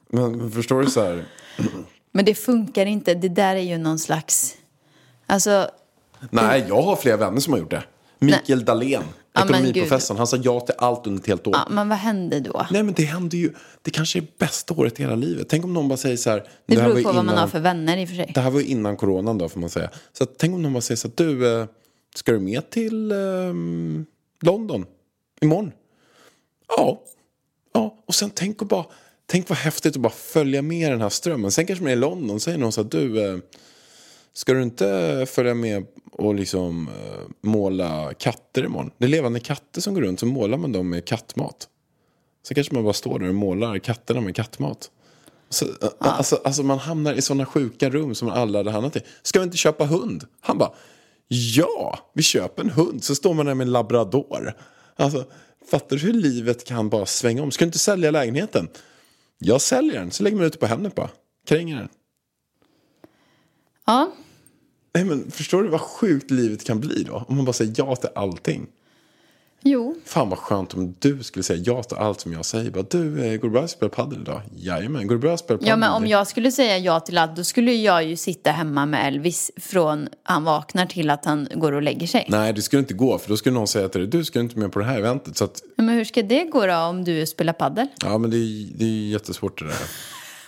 [0.09, 1.25] men förstår du så här?
[2.11, 3.13] Men det funkar inte.
[3.13, 4.55] Det där är ju någon slags...
[5.25, 5.69] Alltså,
[6.29, 7.83] Nej, jag har flera vänner som har gjort det.
[8.19, 9.03] Mikael Dahlén,
[9.33, 11.53] Ja, ekonomiprofessorn, han sa ja till allt under ett helt år.
[11.55, 12.65] ja, men vad hände då?
[12.71, 15.47] Nej men det händer ju, det kanske är bästa året i hela livet.
[15.49, 16.43] Tänk om någon bara säger så här.
[16.65, 18.31] Det här beror på ju vad man innan- har för vänner i och för sig.
[18.35, 19.89] Det här var ju innan coronan då får man säga.
[20.13, 21.65] Så att, tänk om någon bara säger så att du, eh,
[22.15, 24.05] ska du med till ehm,
[24.41, 24.85] London
[25.41, 25.71] imorgon?
[26.67, 27.01] Ja.
[27.73, 28.85] Ja, och sen tänk och bara,
[29.25, 31.51] tänk vad häftigt att bara följa med den här strömmen.
[31.51, 33.37] Sen kanske man är i London säger någon så att du, eh,
[34.37, 38.91] ska du inte följa med och liksom eh, måla katter imorgon?
[38.97, 41.67] Det är levande katter som går runt, så målar man dem med kattmat.
[42.47, 44.91] Sen kanske man bara står där och målar katterna med kattmat.
[45.49, 45.69] Så, ä-
[45.99, 49.01] alltså, alltså man hamnar i sådana sjuka rum som man aldrig hade hamnat i.
[49.21, 50.23] Ska vi inte köpa hund?
[50.41, 50.71] Han bara,
[51.27, 53.03] ja, vi köper en hund.
[53.03, 54.53] Så står man där med en labrador.
[54.95, 55.25] Alltså,
[55.71, 57.51] fattar du hur livet kan bara svänga om?
[57.51, 58.67] Ska du inte sälja lägenheten?
[59.37, 61.09] Jag säljer den, så lägger man ut på Hemnet bara.
[61.47, 61.89] Kränger den.
[63.85, 64.11] Ja,
[64.93, 67.25] Nej, men förstår du vad sjukt livet kan bli då?
[67.27, 68.67] Om man bara säger ja till allting.
[69.63, 69.95] jo.
[70.05, 72.71] Fan vad skönt om du skulle säga ja till allt som jag säger.
[72.71, 74.41] Bara, du, eh, går det bra att spela padel idag?
[74.55, 75.69] Jajamän, går det bra att spela padel?
[75.69, 78.85] Ja, men om jag skulle säga ja till allt, då skulle jag ju sitta hemma
[78.85, 82.25] med Elvis från han vaknar till att han går och lägger sig.
[82.29, 83.17] Nej, det skulle inte gå.
[83.17, 85.37] För då skulle någon säga till dig, du ska inte med på det här eventet.
[85.37, 87.87] Så att, Men hur ska det gå då om du spelar paddel?
[88.03, 89.75] ja men det är, det är jättesvårt det där.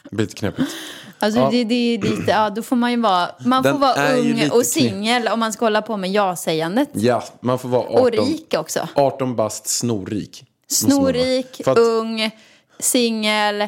[0.10, 0.72] Det blir lite knepigt.
[1.20, 1.50] Alltså Ja.
[1.52, 4.66] det, det lite, ja då får man ju vara, man Den får vara ung och
[4.66, 6.90] singel om man ska hålla på med ja-sägandet.
[6.94, 8.88] Ja, man får vara 18, Och rik också.
[8.96, 10.46] 18 bast snorrik.
[10.68, 12.32] Snorrik, att, ung,
[12.80, 13.68] singel,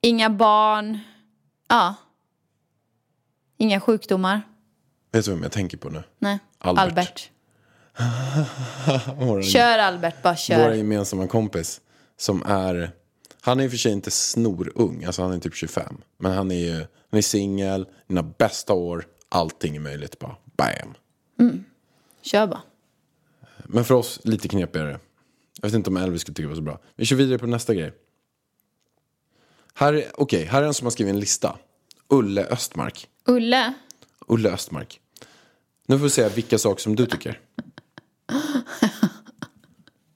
[0.00, 0.98] inga barn.
[1.68, 1.94] Ja.
[3.58, 4.42] Inga sjukdomar.
[5.12, 6.02] Vet du vem jag tänker på nu?
[6.18, 6.38] Nej.
[6.58, 6.82] Albert.
[6.84, 7.30] Albert.
[9.18, 10.72] Vår, Kör Albert, bara vår kör.
[10.72, 11.80] gemensamma kompis.
[12.18, 12.90] Som är,
[13.44, 15.04] han är i och för sig inte snorung.
[15.04, 15.96] Alltså han är typ 25.
[16.18, 19.06] Men han är ju, han är singel, dina bästa år.
[19.28, 20.36] Allting är möjligt bara.
[20.56, 20.94] Bam.
[22.22, 22.62] Kör bara.
[23.64, 25.00] Men för oss lite knepigare.
[25.60, 26.80] Jag vet inte om Elvis skulle tycka det var så bra.
[26.96, 27.92] Vi kör vidare på nästa grej.
[29.74, 31.58] Här är, okej, här är en som har skrivit en lista.
[32.08, 33.08] Ulle Östmark.
[33.24, 33.74] Ulle.
[34.26, 35.00] Ulle Östmark.
[35.86, 37.40] Nu får vi säga vilka saker som du tycker.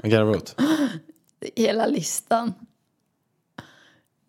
[0.02, 0.60] Vad garvar åt?
[1.56, 2.54] Hela listan.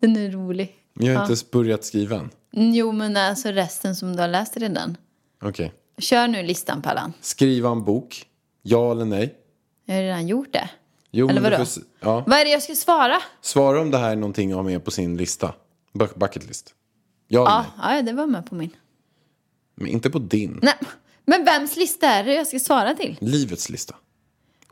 [0.00, 0.76] Den är rolig.
[0.94, 2.30] Jag har inte ens börjat skriva än.
[2.74, 4.96] Jo, men alltså resten som du har läst redan.
[5.42, 5.72] Okej.
[5.98, 7.12] Kör nu listan, Pallan.
[7.20, 8.26] Skriva en bok.
[8.62, 9.34] Ja eller nej?
[9.84, 10.70] Jag har redan gjort det.
[11.10, 11.56] Jo, Eller vadå?
[11.64, 12.24] får ja.
[12.26, 13.16] Vad är det jag ska svara?
[13.40, 15.54] Svara om det här är någonting att ha med på sin lista.
[15.92, 16.74] Bu- Bucket list.
[17.28, 17.96] Ja eller Ja, nej?
[17.96, 18.70] ja, det var med på min.
[19.74, 20.58] Men inte på din.
[20.62, 20.74] Nej,
[21.24, 23.16] men vems lista är det jag ska svara till?
[23.20, 23.94] Livets lista.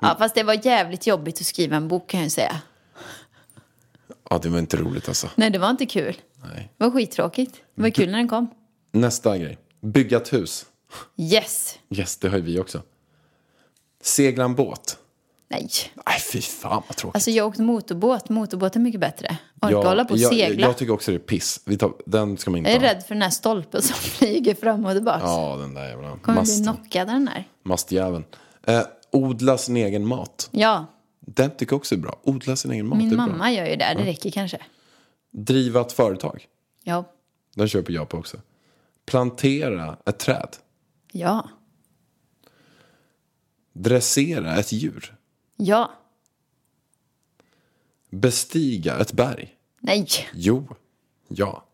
[0.01, 2.61] Ja, fast det var jävligt jobbigt att skriva en bok kan jag säga.
[4.31, 5.29] Ja, det var inte roligt alltså.
[5.35, 6.17] Nej, det var inte kul.
[6.45, 6.73] Nej.
[6.79, 7.57] Det var skittråkigt.
[7.75, 8.51] Det var kul när den kom.
[8.93, 9.59] Nästa grej.
[9.81, 10.67] Bygga ett hus.
[11.17, 11.79] Yes.
[11.91, 12.83] Yes, det har ju vi också.
[14.03, 14.99] Segla en båt.
[15.51, 15.71] Nej.
[16.07, 17.15] Nej, fy fan vad tråkigt.
[17.17, 18.29] Alltså jag åkte motorbåt.
[18.29, 19.37] Motorbåt är mycket bättre.
[19.63, 20.67] Orka hålla på och jag, segla.
[20.67, 21.61] Jag tycker också det är piss.
[21.65, 22.95] Vi tar, den ska man inte jag är ha.
[22.95, 25.21] rädd för den här stolpen som flyger fram och tillbaka.
[25.23, 27.49] Ja, den där jävla Kommer bli knockad den här.
[27.65, 28.25] Mastjäveln.
[28.67, 30.49] Eh, odla sin egen mat.
[30.51, 30.87] Ja,
[31.35, 32.21] Den tycker jag också är bra.
[32.23, 32.99] Odla sin egen mat.
[32.99, 33.51] min mamma bra.
[33.51, 33.95] gör ju det.
[33.97, 34.59] Det räcker kanske.
[35.31, 36.47] Driva ett företag.
[36.85, 37.05] Ja.
[37.55, 38.41] Den köper jag på också.
[39.07, 40.57] Plantera ett träd.
[41.13, 41.49] Ja.
[43.73, 45.17] Dressera ett djur.
[45.57, 45.91] Ja.
[48.11, 49.57] Bestiga ett berg.
[49.81, 50.09] Nej.
[50.35, 50.77] Jo.
[51.29, 51.65] Ja.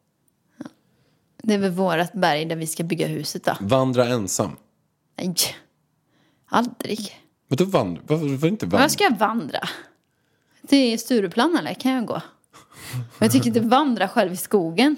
[1.42, 3.56] Det är väl vårat berg där vi ska bygga huset då.
[3.60, 4.56] Vandra ensam.
[5.16, 5.36] Nej.
[6.46, 7.23] Aldrig.
[7.54, 8.02] Men då vandra.
[8.06, 8.78] Varför, varför inte vandra?
[8.78, 9.58] Var ska jag vandra?
[10.68, 11.74] Till Stureplan eller?
[11.74, 12.20] Kan jag gå?
[13.18, 14.96] Jag tycker inte vandra själv i skogen.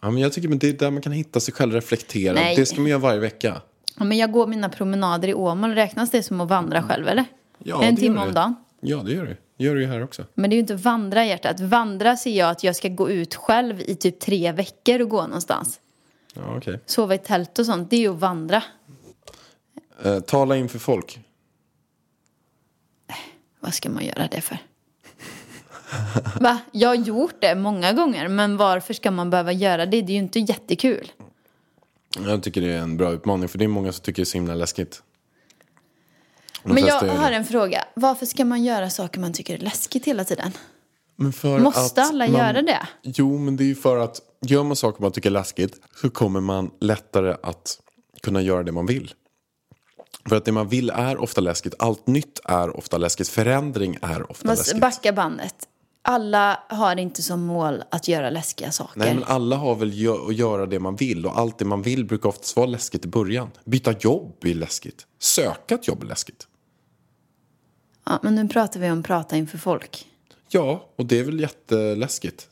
[0.00, 2.34] Ja, men jag tycker men det är där man kan hitta sig själv, reflektera.
[2.34, 2.56] Nej.
[2.56, 3.60] Det ska man göra varje vecka.
[3.98, 5.74] Ja, men jag går mina promenader i Åmål.
[5.74, 7.24] Räknas det som att vandra själv eller?
[7.58, 8.54] Ja, en det timme om dagen.
[8.80, 9.36] Ja, det gör det.
[9.56, 10.24] Det gör det ju här också.
[10.34, 11.60] Men det är ju inte vandra hjärtat.
[11.60, 15.22] Vandra ser jag att jag ska gå ut själv i typ tre veckor och gå
[15.22, 15.80] någonstans.
[16.34, 16.80] Ja, okej.
[16.86, 17.90] Sova i tält och sånt.
[17.90, 18.62] Det är ju att vandra.
[20.04, 21.20] Eh, tala inför folk.
[23.60, 24.58] Vad ska man göra det för?
[26.40, 26.58] Va?
[26.72, 30.02] Jag har gjort det många gånger, men varför ska man behöva göra det?
[30.02, 31.12] Det är ju inte jättekul.
[32.26, 34.24] Jag tycker det är en bra utmaning för det är många som tycker det är
[34.24, 35.02] så himla läskigt.
[36.62, 37.84] De Men jag har en fråga.
[37.94, 40.52] Varför ska man göra saker man tycker är läskigt hela tiden?
[41.16, 42.86] Måste alla man- göra det?
[43.02, 46.10] Jo, men det är ju för att gör man saker man tycker är läskigt så
[46.10, 47.80] kommer man lättare att
[48.22, 49.14] kunna göra det man vill.
[50.28, 51.74] För att det man vill är ofta läskigt.
[51.78, 53.28] Allt nytt är ofta läskigt.
[53.28, 54.80] Förändring är ofta läskigt.
[54.80, 55.54] backa bandet.
[56.02, 58.98] Alla har inte som mål att göra läskiga saker.
[59.00, 61.82] Nej, men alla har väl gö- att göra det man vill och allt det man
[61.82, 63.50] vill brukar oftast vara läskigt i början.
[63.64, 65.06] Byta jobb är läskigt.
[65.18, 66.46] Söka ett jobb är läskigt.
[68.04, 70.06] Ja, men nu pratar vi om prata inför folk.
[70.48, 72.48] Ja, och det är väl jätteläskigt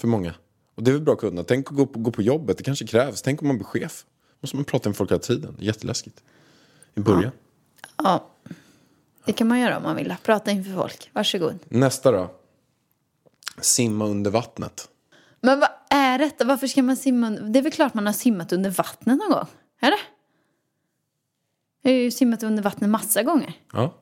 [0.00, 0.34] för många.
[0.74, 1.44] Och det är väl bra att kunna.
[1.44, 3.22] Tänk att gå på, gå på jobbet, det kanske krävs.
[3.22, 4.04] Tänk om man blir chef.
[4.40, 5.56] måste man prata med folk hela tiden.
[5.58, 6.22] Jätteläskigt.
[6.94, 7.32] I början.
[7.96, 8.28] Ja,
[9.24, 10.14] det kan man göra om man vill.
[10.22, 11.10] Prata inför folk.
[11.12, 11.58] Varsågod.
[11.68, 12.30] Nästa då.
[13.60, 14.88] Simma under vattnet.
[15.40, 16.44] Men vad är detta?
[16.44, 17.30] Varför ska man simma.
[17.30, 19.46] Det är väl klart man har simmat under vattnet någon gång?
[19.80, 19.98] Eller?
[21.82, 23.52] Jag har ju simmat under vattnet massa gånger.
[23.72, 23.94] Ja.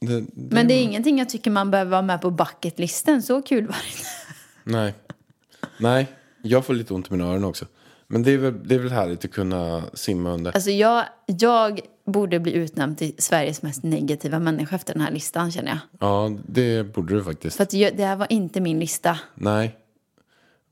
[0.00, 3.22] Det, det, Men det är ingenting jag tycker man behöver vara med på bucketlisten.
[3.22, 4.08] Så kul var det inte.
[4.64, 4.94] Nej.
[5.78, 6.06] Nej,
[6.42, 7.66] jag får lite ont i mina öron också.
[8.06, 10.52] Men det är väl, det är väl härligt att kunna simma under.
[10.52, 15.52] Alltså jag, jag borde bli utnämnd till Sveriges mest negativa människa efter den här listan
[15.52, 15.78] känner jag.
[16.00, 17.56] Ja, det borde du faktiskt.
[17.56, 19.18] För att jag, det här var inte min lista.
[19.34, 19.76] Nej.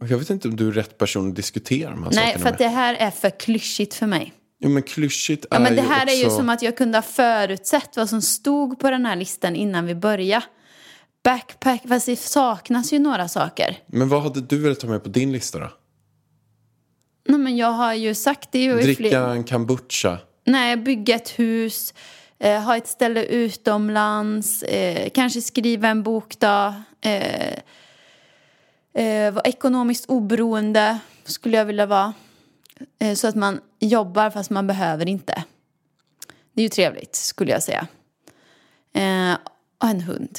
[0.09, 2.49] Jag vet inte om du är rätt person att diskutera de här Nej, sakerna för
[2.49, 2.69] att med.
[2.69, 4.33] det här är för klyschigt för mig.
[4.61, 6.37] Jo, men klyschigt är Ja, men det här är ju också...
[6.37, 9.95] som att jag kunde ha förutsett vad som stod på den här listan innan vi
[9.95, 10.45] började.
[11.25, 13.79] Backpack, fast det saknas ju några saker.
[13.87, 15.71] Men vad hade du velat ta med på din lista då?
[17.29, 19.29] Nej, men jag har ju sagt det ju i Dricka fler...
[19.29, 20.19] en kombucha.
[20.45, 21.95] Nej, bygga ett hus,
[22.39, 26.75] eh, ha ett ställe utomlands, eh, kanske skriva en bok då.
[27.01, 27.55] Eh,
[28.95, 32.15] eh, vara ekonomiskt oberoende skulle jag vilja vara.
[32.99, 35.45] Eh, så att man jobbar fast man behöver inte.
[36.53, 37.87] Det är ju trevligt skulle jag säga.
[38.93, 39.37] Eh,
[39.79, 40.39] och en hund.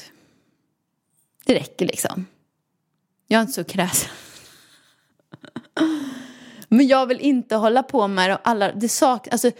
[1.45, 2.25] Det räcker liksom.
[3.27, 4.09] Jag är inte så kräsen.
[6.67, 8.39] Men jag vill inte hålla på med det.
[8.43, 9.51] Alla, det sak, alltså,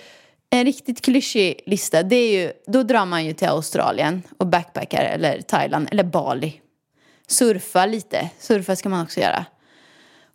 [0.50, 5.04] en riktigt klyschig lista, det är ju, då drar man ju till Australien och backpackar
[5.04, 6.62] eller Thailand eller Bali.
[7.28, 9.46] Surfa lite, surfa ska man också göra.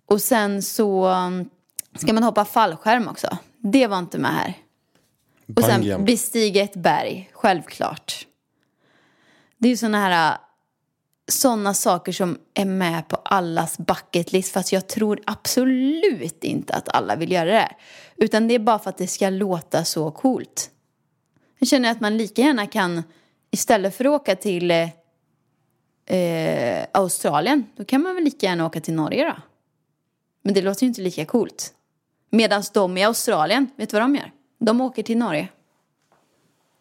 [0.06, 1.50] Och sen så um,
[1.94, 3.38] ska man hoppa fallskärm också.
[3.58, 4.54] Det var inte med här.
[5.56, 8.26] Och sen bestiga ett berg, självklart.
[9.58, 10.38] Det är ju såna här
[11.30, 16.88] sådana saker som är med på allas bucket list fast jag tror absolut inte att
[16.88, 17.68] alla vill göra det.
[18.16, 20.70] Utan det är bara för att det ska låta så coolt.
[21.58, 23.02] Jag känner att man lika gärna kan,
[23.50, 24.88] istället för att åka till eh,
[26.16, 29.36] eh, Australien, då kan man väl lika gärna åka till Norge då.
[30.42, 31.74] Men det låter ju inte lika coolt.
[32.30, 34.32] Medan de i Australien, vet du vad de gör?
[34.58, 35.48] De åker till Norge.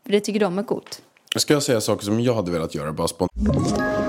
[0.03, 1.01] För det tycker de är coolt.
[1.35, 4.08] Ska jag säga saker som jag hade velat göra bara spontant?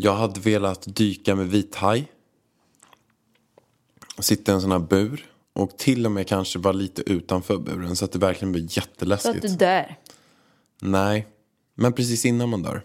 [0.00, 2.12] Jag hade velat dyka med vithaj.
[4.18, 5.30] Sitta i en sån här bur.
[5.52, 8.66] Och till och med kanske vara lite utanför buren så att det verkligen blir Så
[8.66, 9.42] att jätteläskigt.
[9.42, 9.96] du dör.
[10.80, 11.26] Nej,
[11.74, 12.82] men precis innan man dör.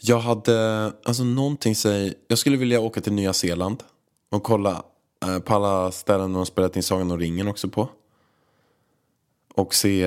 [0.00, 3.82] Jag hade, alltså någonting säger, jag skulle vilja åka till Nya Zeeland
[4.30, 4.82] och kolla
[5.24, 7.88] eh, på alla ställen de har spelat in Sagan om ringen också på.
[9.54, 10.04] Och se,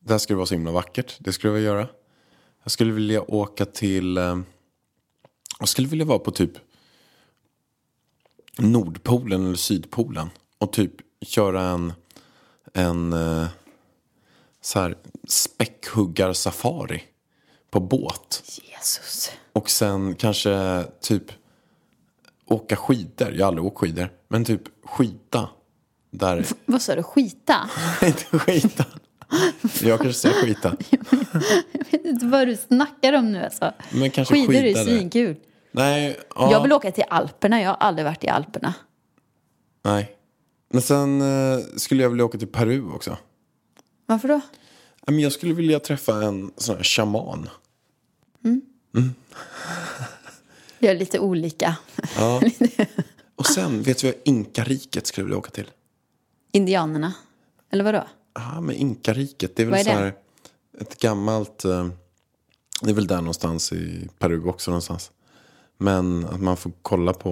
[0.00, 1.88] där skulle det vara så himla vackert, det skulle jag vilja göra.
[2.64, 4.38] Jag skulle vilja åka till, eh,
[5.58, 6.52] jag skulle vilja vara på typ
[8.58, 11.92] Nordpolen eller Sydpolen och typ köra en,
[12.72, 13.46] en eh,
[14.60, 14.96] så här
[15.28, 17.02] späckhuggarsafari
[17.70, 18.42] på båt.
[18.62, 19.30] Jesus.
[19.52, 21.24] Och sen kanske typ
[22.46, 23.32] åka skidor.
[23.32, 24.12] Jag har aldrig åkt skidor.
[24.28, 25.48] Men typ skita.
[26.10, 27.02] Där, Vad sa du?
[27.02, 27.70] Skita?
[28.02, 28.84] inte skita.
[29.82, 30.76] Jag kanske säger skita.
[31.72, 33.72] Jag vet inte vad du snackar om nu alltså.
[33.92, 34.84] Men kanske Skidor är skidare.
[34.84, 35.36] svinkul.
[35.72, 37.60] Nej, ja, Jag vill åka till Alperna.
[37.62, 38.74] Jag har aldrig varit i Alperna.
[39.84, 40.16] nej.
[40.68, 43.16] Men sen eh, skulle jag vilja åka till Peru också.
[44.06, 44.40] Varför då?
[45.06, 47.48] Men jag skulle vilja träffa en sån här shaman.
[50.78, 51.76] Vi är lite olika.
[52.16, 52.42] Ja.
[53.36, 55.70] Och sen, vet du vad Inkariket skulle vilja åka till?
[56.52, 57.14] Indianerna.
[57.70, 58.04] Eller vadå?
[58.34, 60.14] Ja, men Inkariket, det är väl är så här
[60.80, 61.64] ett gammalt...
[61.64, 61.88] Eh,
[62.82, 65.10] det är väl där någonstans i Peru också någonstans.
[65.78, 67.30] Men att man får kolla på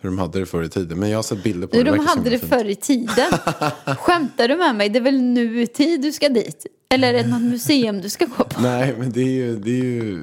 [0.00, 0.98] hur de hade det förr i tiden.
[1.00, 1.90] Men jag har sett bilder på Hur det.
[1.90, 2.50] de verkar så hade det fint.
[2.52, 3.32] förr i tiden.
[3.98, 4.88] Skämtar du med mig?
[4.88, 6.66] Det är väl nu i tid du ska dit?
[6.88, 8.60] Eller är det något museum du ska gå på?
[8.62, 9.56] Nej, men det är ju...
[9.56, 10.22] Det är ju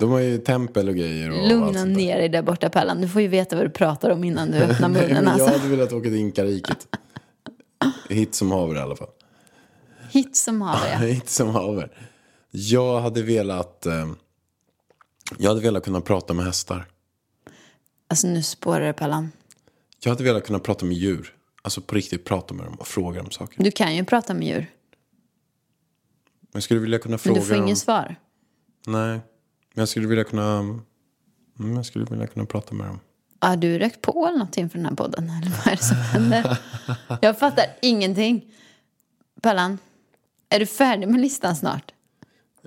[0.00, 1.30] de har ju tempel och grejer.
[1.30, 3.00] Och Lugna ner dig där borta Pallan.
[3.00, 5.24] Du får ju veta vad du pratar om innan du öppnar Nej, munnen.
[5.24, 5.58] men jag Alltså.
[5.58, 6.86] hade velat åka till Inkariket.
[8.08, 9.10] Hit som haver i alla fall.
[10.10, 10.98] Hit som haver jag.
[11.08, 12.08] Hit som haver.
[12.50, 13.86] Jag hade velat...
[13.86, 14.12] Eh,
[15.38, 16.86] jag hade velat kunna prata med hästar.
[18.08, 19.32] Alltså nu spårar det Pallan.
[20.00, 21.34] Jag hade velat kunna prata med djur.
[21.62, 23.62] Alltså på riktigt prata med dem och fråga dem saker.
[23.64, 24.70] Du kan ju prata med djur.
[26.40, 28.16] Men jag skulle vilja kunna Men fråga du får inget svar.
[28.86, 29.20] Nej.
[29.74, 30.58] Men jag skulle vilja kunna...
[31.58, 33.00] Mm, jag skulle vilja kunna prata med dem.
[33.46, 35.30] Har du rökt på eller någonting för den här podden?
[35.42, 36.58] Eller vad är det som händer?
[37.20, 38.44] Jag fattar ingenting.
[39.42, 39.78] Pallan,
[40.48, 41.92] är du färdig med listan snart?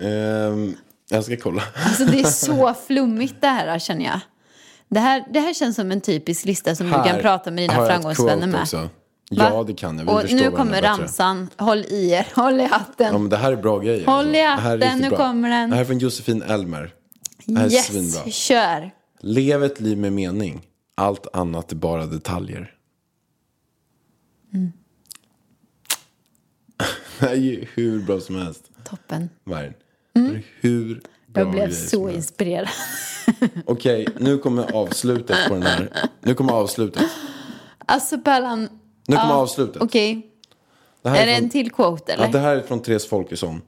[0.01, 0.75] Ehm,
[1.09, 1.63] jag ska kolla.
[1.85, 4.19] Alltså det är så flummigt det här känner jag.
[4.89, 7.63] Det här, det här känns som en typisk lista som du kan Här prata med
[7.63, 8.61] dina framgångsvänner med.
[8.61, 8.77] Också.
[8.77, 8.89] Va?
[9.29, 10.05] Ja, det kan jag.
[10.05, 10.87] Vi Och nu kommer bättre.
[10.87, 11.49] ramsan.
[11.57, 13.07] Håll i er, håll i hatten.
[13.11, 14.05] Ja, men det här är bra grejer.
[14.05, 15.17] Håll i Det här är hatten, nu bra.
[15.17, 15.69] kommer den.
[15.69, 16.91] Det här är från Josefin Elmer.
[17.45, 18.21] Det här är svinbra.
[18.25, 18.91] yes, kör.
[19.21, 20.61] Lev ett liv med mening.
[20.99, 22.75] Allt annat är bara detaljer.
[24.53, 24.71] Mm.
[27.19, 28.71] det här är ju hur bra som helst.
[28.83, 29.29] Toppen.
[29.43, 30.85] Det är hur
[31.27, 31.57] bra Mm.
[31.57, 32.67] Jag blev så inspirerad.
[33.65, 35.89] Okej, nu kommer avslutet på den här.
[36.21, 37.03] Nu kommer avslutet.
[37.85, 38.61] Alltså Pallan,
[39.07, 39.81] Nu kommer Ja, avslutet.
[39.81, 40.31] okej.
[41.01, 42.25] Det här Är det från- en till quote eller?
[42.25, 43.61] Ja, det här är från Therese Folkesson.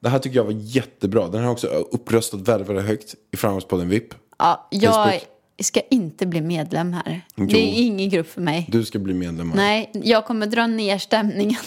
[0.00, 1.28] Det här tycker jag var jättebra.
[1.28, 4.14] Den har också uppröstat väldigt, väldigt högt i Framgångspodden VIP.
[4.38, 5.22] Ja, jag Facebook.
[5.60, 7.20] Ska inte bli medlem här.
[7.36, 7.46] Jo.
[7.46, 8.68] Det är ingen grupp för mig.
[8.70, 9.50] Du ska bli medlem.
[9.50, 9.56] här.
[9.56, 11.60] Nej, jag kommer dra ner stämningen.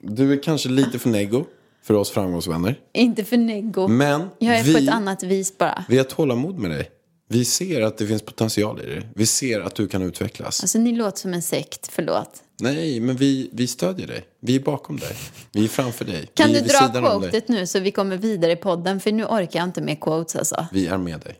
[0.00, 1.44] Du är kanske lite för nego
[1.82, 2.78] för oss framgångsvänner.
[2.92, 3.88] inte för neggo.
[3.88, 5.84] Men jag är vi, på ett annat vis bara.
[5.88, 6.90] vi har tålamod med dig.
[7.28, 9.08] Vi ser att det finns potential i dig.
[9.14, 10.60] Vi ser att du kan utvecklas.
[10.60, 12.42] Alltså ni låter som en sekt, förlåt.
[12.60, 14.24] Nej, men vi, vi stödjer dig.
[14.40, 15.16] Vi är bakom dig.
[15.52, 16.26] Vi är framför dig.
[16.34, 19.00] Kan vi du dra quotet nu så vi kommer vidare i podden?
[19.00, 20.66] För nu orkar jag inte med quotes alltså.
[20.72, 21.36] Vi är med dig.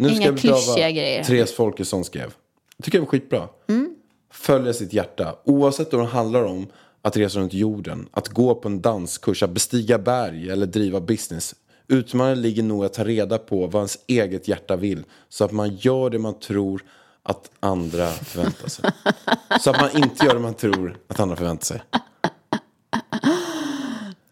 [0.00, 1.24] Nu Inga ska vi klyschiga vad grejer.
[1.24, 2.34] Therese Folkesson skrev.
[2.82, 3.48] tycker jag var skitbra.
[3.68, 3.94] Mm.
[4.32, 5.36] Följa sitt hjärta.
[5.44, 6.66] Oavsett om det handlar om
[7.02, 11.54] att resa runt jorden, att gå på en danskurs, att bestiga berg eller driva business.
[11.88, 15.04] Utmaningen ligger nog att ta reda på vad ens eget hjärta vill.
[15.28, 16.84] Så att man gör det man tror
[17.22, 18.84] att andra förväntar sig.
[19.60, 21.82] Så att man inte gör det man tror att andra förväntar sig.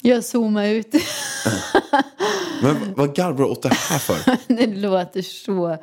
[0.03, 0.95] Jag zoomar ut.
[2.63, 4.37] Men vad garvar du åt det här för?
[4.55, 5.77] det låter så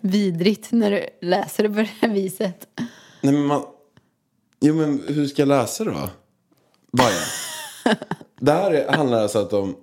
[0.00, 2.68] vidrigt när du läser det på det här viset.
[3.20, 3.62] Nej men man...
[4.60, 6.08] Jo men hur ska jag läsa det då?
[6.92, 7.22] Bajen.
[8.40, 9.76] Det här är- handlar alltså att om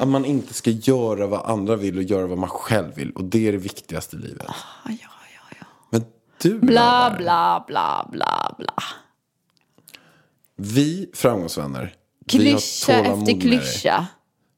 [0.00, 3.10] att man inte ska göra vad andra vill och göra vad man själv vill.
[3.12, 4.46] Och det är det viktigaste i livet.
[4.48, 4.54] Ja,
[5.00, 5.66] ja, ja.
[5.90, 6.04] Men
[6.42, 8.82] du Bla, bla, bla, bla, bla.
[10.56, 11.94] Vi framgångsvänner.
[12.26, 14.06] Klyscha efter klyscha.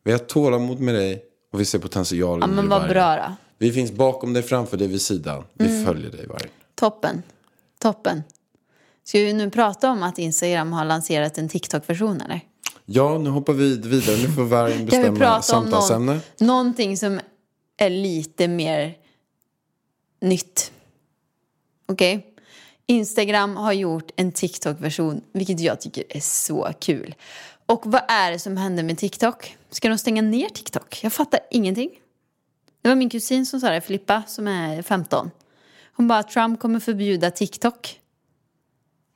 [0.05, 2.95] Vi har tålamod med dig och vi ser potentialen Ja, men vad Vargen.
[2.95, 3.35] bra då.
[3.59, 5.45] Vi finns bakom dig, framför dig, vid sidan.
[5.55, 5.85] Vi Mm.
[5.85, 6.47] följer dig varje.
[6.75, 7.23] Toppen.
[7.81, 8.23] Toppen.
[9.05, 12.41] Ska vi nu prata om att Instagram har lanserat en TikTok-version eller?
[12.85, 14.17] Ja, nu hoppar vi vidare.
[14.17, 17.21] Nu får vargen Kan vi bestämma prata om någon, någonting som
[17.77, 18.95] är lite mer
[20.21, 20.73] nytt?
[21.89, 22.27] Okej?
[22.87, 27.15] Instagram har gjort en TikTok-version, vilket jag tycker är så kul.
[27.67, 29.57] Och vad är det som händer med TikTok?
[29.71, 31.01] Ska de stänga ner TikTok?
[31.03, 31.91] Jag fattar ingenting.
[32.83, 35.31] Det var min kusin som sa det, Filippa, som är 15.
[35.97, 38.01] Hon bara, Trump kommer förbjuda TikTok.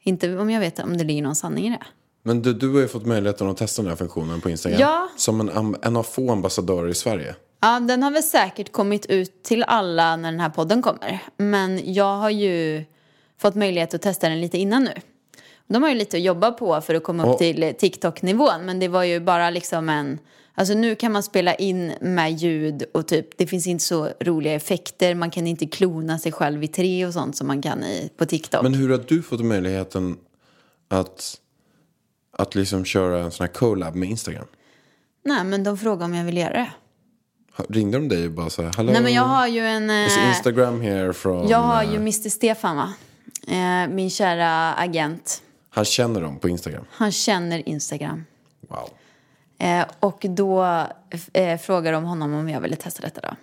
[0.02, 1.84] Inte om jag vet om det ligger någon sanning i det.
[2.22, 4.80] Men du, du har ju fått möjligheten att testa den här funktionen på Instagram.
[4.80, 5.08] Ja.
[5.16, 7.34] Som en, en av få ambassadörer i Sverige.
[7.60, 11.18] Ja, den har väl säkert kommit ut till alla när den här podden kommer.
[11.36, 12.84] Men jag har ju
[13.38, 14.92] fått möjlighet att testa den lite innan nu.
[15.72, 18.66] De har ju lite att jobba på för att komma upp Och- till eh, TikTok-nivån.
[18.66, 20.18] Men det var ju bara liksom en...
[20.54, 24.54] Alltså nu kan man spela in med ljud och typ det finns inte så roliga
[24.54, 25.14] effekter.
[25.14, 28.26] Man kan inte klona sig själv i tre och sånt som man kan i, på
[28.26, 28.62] TikTok.
[28.62, 30.16] Men hur har du fått möjligheten
[30.88, 31.34] att,
[32.38, 34.46] att liksom köra en sån här collab med Instagram?
[35.24, 36.70] Nej, men de frågar om jag vill göra det.
[37.68, 38.92] Ringde de dig och bara så här, hallå?
[38.92, 39.90] Nej, men jag har ju en...
[39.90, 41.48] Eh, Instagram here from...
[41.48, 42.28] Jag har eh, ju Mr.
[42.28, 42.94] Stefan va?
[43.48, 45.42] Eh, min kära agent.
[45.70, 46.84] Han känner dem på Instagram.
[46.90, 48.24] Han känner Instagram.
[48.68, 48.90] Wow.
[49.58, 50.64] Eh, och då
[51.32, 53.36] eh, frågade de honom om jag ville testa detta då.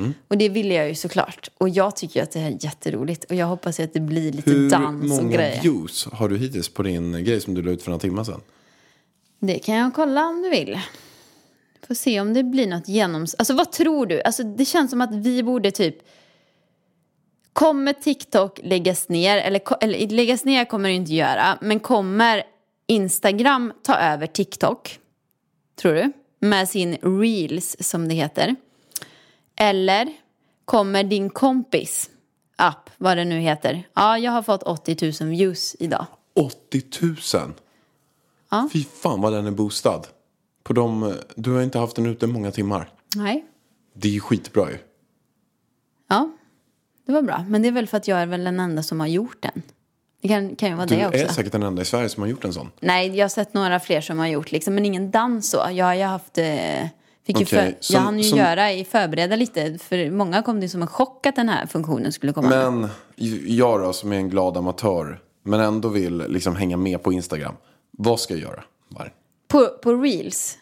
[0.00, 0.14] Mm.
[0.28, 1.50] Och det ville jag ju såklart.
[1.58, 3.24] Och jag tycker ju att det här är jätteroligt.
[3.24, 5.62] Och jag hoppas ju att det blir lite Hur dans och många grejer.
[5.62, 8.40] views har du hittills på din grej som du la ut för några timmar sedan?
[9.38, 10.80] Det kan jag kolla om du vill.
[11.86, 13.34] Får se om det blir något genoms...
[13.34, 14.22] Alltså vad tror du?
[14.22, 15.96] Alltså det känns som att vi borde typ...
[17.56, 19.36] Kommer TikTok läggas ner?
[19.36, 21.58] Eller, eller läggas ner kommer det inte göra.
[21.60, 22.42] Men kommer
[22.86, 24.98] Instagram ta över TikTok?
[25.76, 26.12] Tror du?
[26.38, 28.56] Med sin Reels som det heter.
[29.56, 30.12] Eller
[30.64, 32.10] kommer din kompis
[32.56, 33.88] app, vad det nu heter.
[33.94, 36.06] Ja, jag har fått 80 000 views idag.
[36.34, 37.16] 80 000?
[38.50, 38.68] Ja.
[38.72, 40.02] Fy fan vad den är boostad.
[40.62, 42.90] På de, du har inte haft den ute många timmar.
[43.14, 43.44] Nej.
[43.94, 44.78] Det är ju skitbra ju.
[46.08, 46.30] Ja,
[47.06, 47.44] det var bra.
[47.48, 49.62] Men det är väl för att jag är väl den enda som har gjort den.
[50.22, 51.18] Det kan, kan ju vara Du det också.
[51.18, 52.70] är säkert den enda i Sverige som har gjort en sån.
[52.80, 55.68] Nej, jag har sett några fler som har gjort liksom, men ingen dans så.
[55.72, 56.38] Jag har ju haft...
[56.38, 56.46] Eh,
[57.26, 59.78] fick Okej, för, som- jag hann ju som- göra i förbereda lite.
[59.78, 62.48] För många kom det som en chock att den här funktionen skulle komma.
[62.48, 62.88] Men
[63.46, 65.20] jag då som är en glad amatör.
[65.42, 67.54] Men ändå vill liksom hänga med på Instagram.
[67.90, 68.64] Vad ska jag göra?
[68.88, 69.12] Var?
[69.48, 70.58] På, på reels.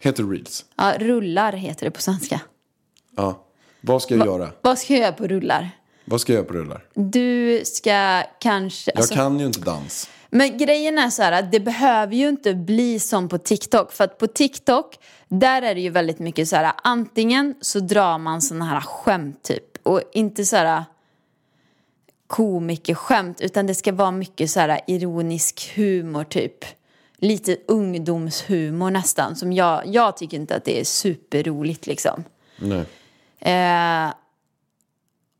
[0.00, 0.64] Heter det Reels?
[0.76, 2.40] Ja, rullar heter det på svenska.
[3.16, 3.44] Ja.
[3.80, 4.50] Vad ska jag göra?
[4.60, 5.70] Vad ska jag göra på rullar?
[6.04, 6.84] Vad ska jag göra på rullar?
[6.94, 8.90] Du ska kanske...
[8.90, 10.10] Jag alltså- kan ju inte dans.
[10.30, 13.92] Men grejen är så här att det behöver ju inte bli som på TikTok.
[13.92, 14.98] För att på TikTok,
[15.28, 19.42] där är det ju väldigt mycket så här, antingen så drar man sådana här skämt
[19.42, 19.64] typ.
[19.82, 20.84] Och inte så här
[22.26, 26.64] komikerskämt, utan det ska vara mycket så här ironisk humor typ.
[27.16, 32.24] Lite ungdomshumor nästan, som jag, jag tycker inte att det är superroligt liksom.
[32.56, 32.84] Nej.
[33.40, 34.12] Eh,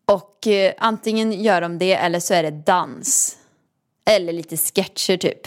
[0.07, 3.37] och eh, antingen gör de det eller så är det dans.
[4.05, 5.47] Eller lite sketcher typ.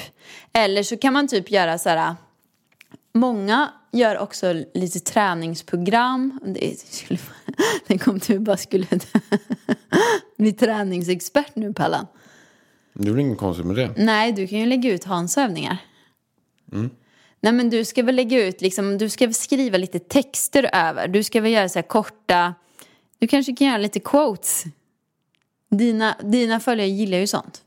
[0.54, 2.16] Eller så kan man typ göra så här.
[3.14, 6.40] Många gör också lite träningsprogram.
[6.46, 7.20] Det skulle,
[7.88, 8.88] tänk om du bara skulle
[10.38, 12.08] bli träningsexpert nu Pallan.
[12.94, 13.94] Det är väl inget konstigt med det.
[13.98, 15.78] Nej, du kan ju lägga ut Hans övningar.
[16.72, 16.90] Mm.
[17.42, 21.08] Nej men du ska väl lägga ut, liksom, du ska väl skriva lite texter över.
[21.08, 22.54] Du ska väl göra så här korta,
[23.20, 24.64] du kanske kan göra lite quotes.
[25.70, 27.62] Dina, dina följare gillar ju sånt.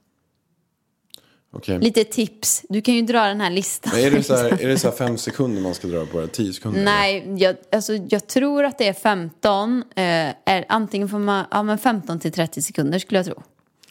[1.57, 1.79] Okej.
[1.79, 2.63] Lite tips.
[2.69, 3.93] Du kan ju dra den här listan.
[3.95, 6.29] Men är det, så här, är det så fem sekunder man ska dra på det?
[6.29, 6.85] Tio sekunder?
[6.85, 9.85] Nej, jag, alltså, jag tror att det är 15.
[9.95, 10.05] Eh,
[10.45, 13.43] är, antingen får man, ja men 15 till 30 sekunder skulle jag tro.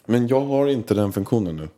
[0.06, 1.70] Men jag har inte den funktionen nu.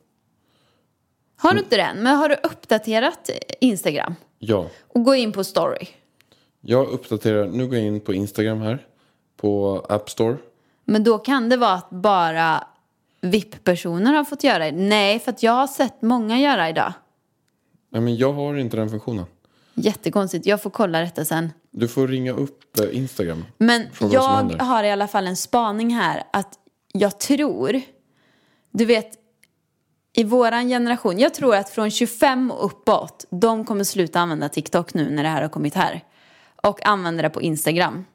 [1.38, 2.04] Har du inte den?
[2.04, 3.30] Men har du uppdaterat
[3.60, 4.16] Instagram?
[4.40, 4.70] Ja.
[4.88, 5.88] Och gå in på story.
[6.62, 8.86] Jag uppdaterar, nu går jag in på Instagram här.
[9.38, 10.38] På App Store.
[10.86, 12.68] Men då kan det vara att bara
[13.22, 14.72] VIP-personer har fått göra det.
[14.72, 16.94] Nej, för att jag har sett många göra idag.
[17.90, 19.26] Nej men jag har inte den funktionen.
[19.74, 20.46] Jättekonstigt.
[20.46, 21.52] Jag får kolla detta sen.
[21.72, 23.46] Du får ringa upp eh, Instagram.
[23.58, 24.22] Men jag
[24.60, 26.54] har i alla fall en spaning här att
[26.94, 27.82] jag tror,
[28.72, 29.12] du vet,
[30.18, 34.94] i våran generation, jag tror att från 25 och uppåt, de kommer sluta använda TikTok
[34.94, 36.04] nu när det här har kommit här.
[36.64, 38.06] Och använda det på Instagram.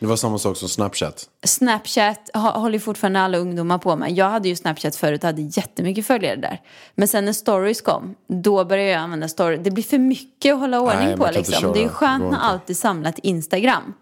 [0.00, 1.28] Det var samma sak som Snapchat.
[1.44, 4.12] Snapchat ha- håller fortfarande alla ungdomar på med.
[4.12, 6.60] Jag hade ju Snapchat förut och hade jättemycket följare där.
[6.94, 9.60] Men sen när stories kom, då började jag använda stories.
[9.64, 11.72] Det blir för mycket att hålla ordning Nej, på liksom.
[11.72, 13.94] Det är skönt när allt är samlat i Instagram.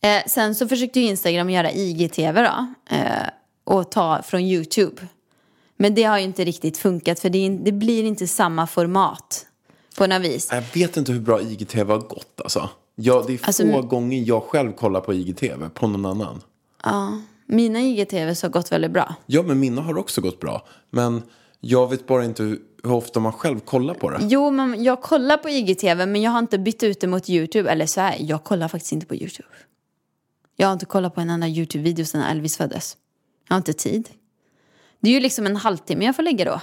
[0.00, 2.74] Eh, sen så försökte ju Instagram göra IGTV då.
[2.96, 3.02] Eh,
[3.64, 4.96] och ta från YouTube.
[5.82, 9.46] Men det har ju inte riktigt funkat för det, det blir inte samma format.
[9.98, 10.48] På något vis.
[10.52, 12.68] Jag vet inte hur bra IGTV har gått alltså.
[12.94, 16.42] Ja, det är Alltså, få gånger jag själv kollar på IGTV på någon annan.
[16.84, 19.14] Ja, mina IGTV har gått väldigt bra.
[19.26, 20.66] Ja, men mina har också gått bra.
[20.90, 21.22] Men
[21.60, 24.18] jag vet bara inte hur, hur ofta man själv kollar på det.
[24.20, 27.70] Jo, men jag kollar på IGTV men jag har inte bytt ut det mot YouTube.
[27.70, 29.48] Eller så här, jag kollar faktiskt inte på YouTube.
[30.56, 32.96] Jag har inte kollat på en enda YouTube-video sedan Elvis föddes.
[33.48, 34.08] Jag har inte tid.
[35.00, 36.60] Det är ju liksom en halvtimme jag får lägga då.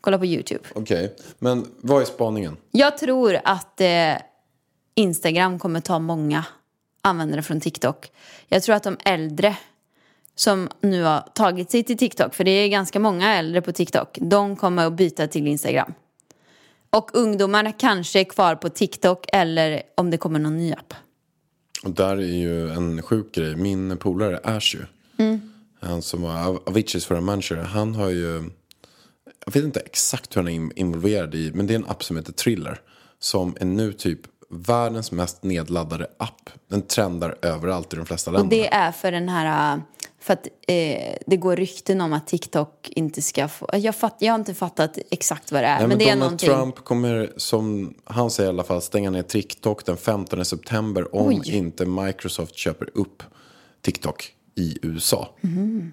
[0.00, 0.64] Kolla på YouTube.
[0.74, 2.56] Okej, men vad är spaningen?
[2.70, 4.12] Jag tror att eh,
[4.94, 6.44] Instagram kommer ta många
[7.02, 8.10] användare från TikTok.
[8.48, 9.56] Jag tror att de äldre
[10.34, 14.18] som nu har tagit sig till TikTok, för det är ganska många äldre på TikTok,
[14.20, 15.94] de kommer att byta till Instagram.
[16.90, 20.94] Och ungdomarna kanske är kvar på TikTok eller om det kommer någon ny app.
[21.84, 23.56] Och där är ju en sjuk grej.
[23.56, 24.84] Min polare Ash ju.
[25.24, 25.52] Mm.
[25.86, 27.56] Han som var Av- Aviciis förra manager.
[27.56, 28.50] Han har ju.
[29.46, 31.52] Jag vet inte exakt hur han är in- involverad i.
[31.54, 32.80] Men det är en app som heter Thriller.
[33.18, 34.20] Som är nu typ
[34.50, 36.50] världens mest nedladdade app.
[36.70, 38.56] Den trendar överallt i de flesta Och länder.
[38.56, 39.80] det är för den här
[40.20, 43.68] För att eh, det går rykten om att TikTok inte ska få...
[43.72, 45.78] Jag, fatt, jag har inte fattat exakt vad det är.
[45.78, 46.48] Nej, men, det är Donald någonting...
[46.48, 51.28] Trump kommer, som han säger i alla fall, stänga ner TikTok den 15 september om
[51.28, 51.42] Oj.
[51.56, 53.22] inte Microsoft köper upp
[53.82, 55.28] TikTok i USA.
[55.40, 55.92] Mhm.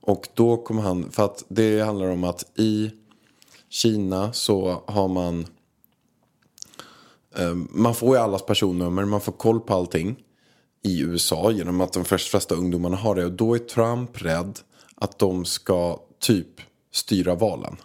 [0.00, 2.90] Och då kommer han, för att det handlar om att i
[3.68, 5.46] Kina så har man,
[7.36, 10.16] eh, man får ju allas personnummer, man får koll på allting
[10.82, 13.24] i USA genom att de flesta ungdomarna har det.
[13.24, 14.58] Och då är Trump rädd
[14.94, 16.60] att de ska typ
[16.92, 17.76] styra valen.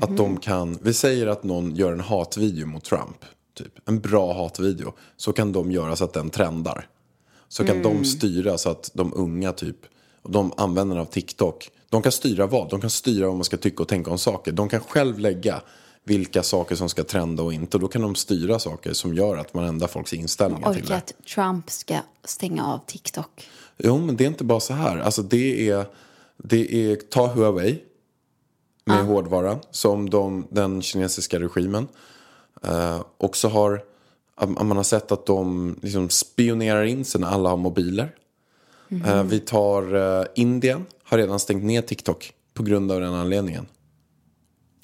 [0.00, 4.32] Att de kan, vi säger att någon gör en hatvideo mot Trump, typ en bra
[4.32, 6.88] hatvideo, så kan de göra så att den trendar.
[7.54, 9.76] Så kan de styra så att de unga typ,
[10.22, 12.70] och de användarna av TikTok, de kan styra vad?
[12.70, 14.52] De kan styra vad man ska tycka och tänka om saker.
[14.52, 15.62] De kan själv lägga
[16.04, 17.76] vilka saker som ska trenda och inte.
[17.76, 20.96] Och då kan de styra saker som gör att man ändrar folks inställningar till det.
[20.96, 23.48] att Trump ska stänga av TikTok.
[23.78, 24.98] Jo, men det är inte bara så här.
[24.98, 25.86] Alltså det är,
[26.36, 27.78] det är ta Huawei
[28.84, 31.88] med hårdvaran som de, den kinesiska regimen.
[32.62, 33.82] Eh, också har,
[34.34, 38.14] att man har sett att de liksom spionerar in sig när alla har mobiler.
[39.06, 43.66] Eh, vi tar eh, Indien, har redan stängt ner TikTok på grund av den anledningen.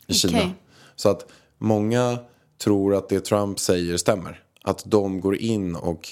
[0.06, 0.38] I Kina.
[0.38, 0.54] Okej.
[0.96, 2.18] Så att många
[2.58, 4.42] tror att det Trump säger stämmer.
[4.62, 6.08] Att de går in och,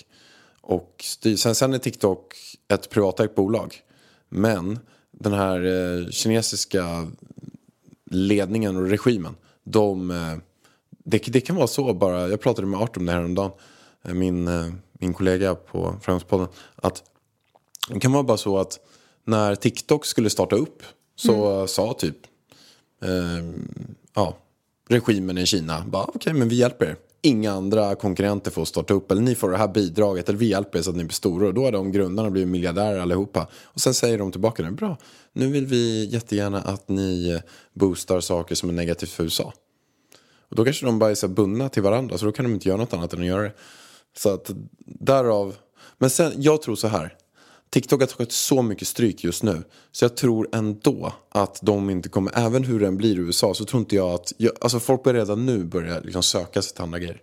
[0.61, 1.37] och styr.
[1.37, 2.35] Sen, sen är TikTok
[2.69, 3.75] ett privatägt bolag.
[4.29, 4.79] Men
[5.11, 7.07] den här eh, kinesiska
[8.11, 10.39] ledningen och regimen, de, eh,
[11.11, 13.51] det, det kan vara så bara, jag pratade med Art om det här häromdagen,
[14.05, 17.03] eh, min, eh, min kollega på Framgångspodden, att
[17.89, 18.79] det kan vara bara så att
[19.25, 20.83] när TikTok skulle starta upp
[21.17, 22.17] så sa typ
[23.03, 23.45] eh,
[24.15, 24.37] ja,
[24.89, 26.97] regimen i Kina bara okej men vi hjälper er.
[27.23, 30.79] Inga andra konkurrenter får starta upp eller ni får det här bidraget eller vi hjälper
[30.79, 31.47] er så att ni blir stora.
[31.47, 33.47] Och då har de grundarna blivit miljardärer allihopa.
[33.63, 34.97] Och sen säger de tillbaka det, bra
[35.33, 37.41] nu vill vi jättegärna att ni eh,
[37.73, 39.53] boostar saker som är negativt för USA.
[40.51, 42.69] Och då kanske de bara är så bundna till varandra så då kan de inte
[42.69, 43.53] göra något annat än att göra det.
[44.17, 44.51] Så att
[44.87, 45.57] därav,
[45.99, 47.15] men sen jag tror så här.
[47.71, 49.63] TikTok har tagit så mycket stryk just nu.
[49.93, 53.65] Så jag tror ändå att de inte kommer, även hur den blir i USA, så
[53.65, 56.83] tror inte jag att, jag, alltså folk börjar redan nu börja liksom söka sig till
[56.83, 57.23] andra grejer.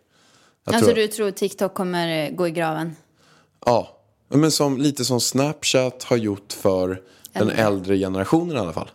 [0.65, 2.95] Jag Alltså tror- du tror TikTok kommer eh, gå i graven?
[3.65, 3.97] Ja,
[4.29, 7.01] men som, lite som Snapchat har gjort för
[7.33, 8.89] den äldre generationen i alla fall.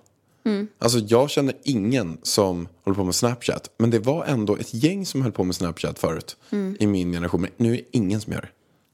[0.79, 3.71] Alltså jag känner ingen som håller på med Snapchat.
[3.79, 6.37] Men det var ändå ett gäng som höll på med Snapchat förut
[6.79, 7.41] i min generation.
[7.41, 8.49] Men nu är det ingen som gör det.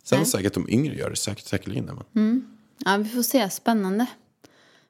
[0.04, 0.26] Sen Nej.
[0.26, 1.90] säkert de yngre gör det, säkert säkerligen.
[2.12, 2.46] Men.
[2.84, 3.50] Ja, vi får se.
[3.50, 4.06] Spännande.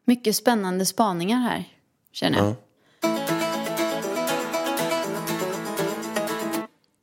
[0.05, 1.65] Mycket spännande spaningar här,
[2.13, 2.55] känner jag.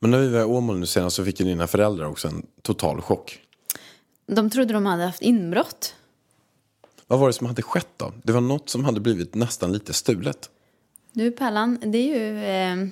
[0.04, 2.46] men när vi var i Åmål nu senast så fick ju dina föräldrar också en
[2.62, 3.40] total chock.
[4.28, 5.96] De trodde de hade haft inbrott.
[7.08, 8.14] Vad var det som hade skett då?
[8.24, 10.50] Det var något som hade blivit nästan lite stulet.
[11.12, 12.88] Du, Pärlan, det är ju eh,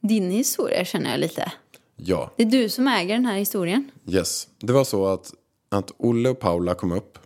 [0.00, 1.52] din historia, känner jag lite.
[1.96, 3.90] Ja, Det är du som äger den här historien.
[4.06, 4.48] Yes.
[4.58, 5.34] Det var så att,
[5.68, 7.18] att Olle och Paula kom upp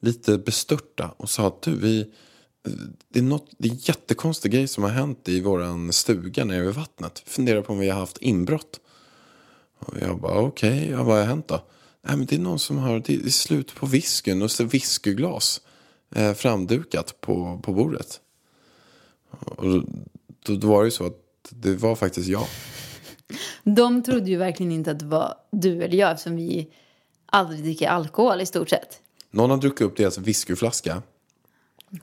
[0.00, 2.10] lite bestörta och sa att du, vi,
[3.08, 6.62] det, är något, det är en jättekonstig grej som har hänt i våran stuga nere
[6.62, 7.22] vid vattnet.
[7.26, 8.80] Funderar på om vi har haft inbrott.
[9.78, 11.62] Och jag bara okej, ja, vad har hänt då?
[12.02, 15.60] Nej, men det är någon som har, det är slut på whiskyn och så whiskyglas
[16.14, 18.20] eh, framdukat på, på bordet.
[19.30, 19.82] Och då,
[20.46, 21.18] då, då var det ju så att
[21.50, 22.46] det var faktiskt jag.
[23.64, 26.68] De trodde ju verkligen inte att det var du eller jag eftersom vi
[27.26, 29.00] aldrig dricker alkohol i stort sett.
[29.30, 31.02] Någon har druckit upp deras whiskyflaska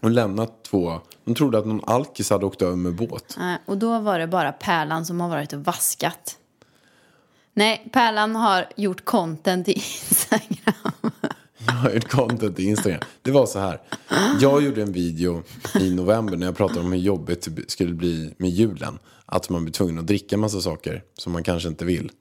[0.01, 1.01] och lämnat två.
[1.23, 3.37] De trodde att någon alkis hade åkt över med båt.
[3.65, 6.37] Och då var det bara Pärlan som har varit och vaskat.
[7.53, 11.11] Nej, Pärlan har gjort content i Instagram.
[11.65, 13.01] Jag har gjort content i Instagram.
[13.21, 13.81] Det var så här.
[14.41, 15.43] Jag gjorde en video
[15.79, 18.99] i november när jag pratade om hur jobbigt det skulle bli med julen.
[19.25, 22.11] Att man blir tvungen att dricka massa saker som man kanske inte vill.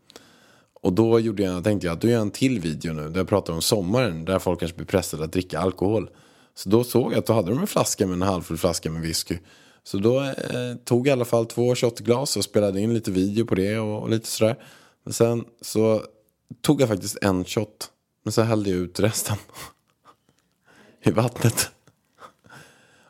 [0.83, 3.21] Och då gjorde jag, tänkte jag att då gör jag en till video nu där
[3.21, 6.11] jag pratar om sommaren där folk kanske blir pressade att dricka alkohol.
[6.55, 9.03] Så då såg jag att då hade de en flaska med en halvfull flaska med
[9.03, 9.39] whisky.
[9.85, 10.35] Så då eh,
[10.85, 14.03] tog jag i alla fall två shotglas och spelade in lite video på det och,
[14.03, 14.57] och lite sådär.
[15.09, 16.03] Men sen så
[16.61, 17.91] tog jag faktiskt en shot.
[18.25, 19.37] Men så hällde jag ut resten
[21.03, 21.71] i vattnet.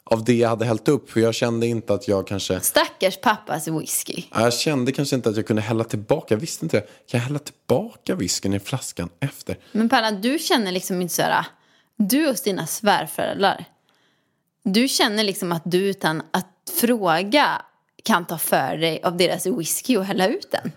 [0.04, 1.10] Av det jag hade hällt upp.
[1.10, 2.60] För jag kände inte att jag kanske...
[2.60, 4.22] Stackars pappas whisky.
[4.34, 6.34] Ja, Jag kände kanske inte att jag kunde hälla tillbaka.
[6.34, 6.82] Jag visste inte det.
[6.82, 9.58] Kan jag hälla tillbaka whiskyn i flaskan efter?
[9.72, 11.46] Men Pärlan, du känner liksom inte så här...
[11.96, 13.64] Du och dina svärföräldrar.
[14.62, 17.62] Du känner liksom att du utan att fråga
[18.08, 20.72] kan ta för dig av deras whisky och hälla ut den.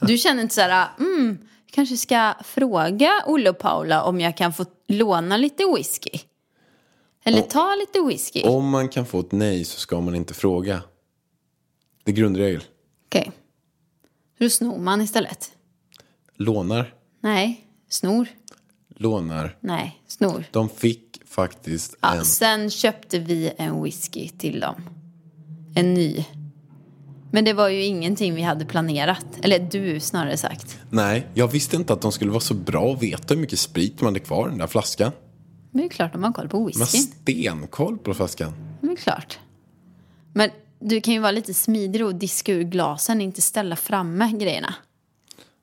[0.00, 4.36] Du känner inte så här, mm, jag kanske ska fråga Olle och Paula om jag
[4.36, 6.18] kan få låna lite whisky.
[7.24, 8.40] Eller ta lite whisky.
[8.40, 8.50] Okej.
[8.50, 10.82] Om man kan få ett nej så ska man inte fråga.
[12.04, 12.64] Det är grundregel.
[14.38, 15.52] Då snor man istället.
[16.36, 18.28] Lånar, Nej, snor.
[18.88, 19.56] lånar.
[19.60, 20.44] Nej, snor.
[20.50, 22.24] De fick faktiskt Ja, en...
[22.24, 24.74] sen köpte vi en whisky till dem.
[25.74, 26.24] En ny.
[27.30, 29.26] Men det var ju ingenting vi hade planerat.
[29.42, 30.78] Eller du snarare sagt.
[30.90, 34.00] Nej, jag visste inte att de skulle vara så bra och veta hur mycket sprit
[34.00, 35.12] man hade kvar i den där flaskan.
[35.70, 37.02] Men det är klart de har koll på Man har whiskyn.
[37.02, 38.52] stenkoll på flaskan.
[38.80, 39.38] Men det är klart.
[40.32, 44.74] Men du kan ju vara lite smidigare och diska ur glasen, inte ställa framme grejerna.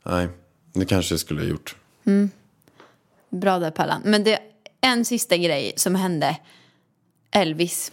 [0.05, 0.27] Nej,
[0.73, 1.75] det kanske jag skulle ha gjort.
[3.29, 4.01] Bra där Pallan.
[4.05, 4.39] Men det
[4.81, 6.37] en sista grej som hände.
[7.31, 7.91] Elvis.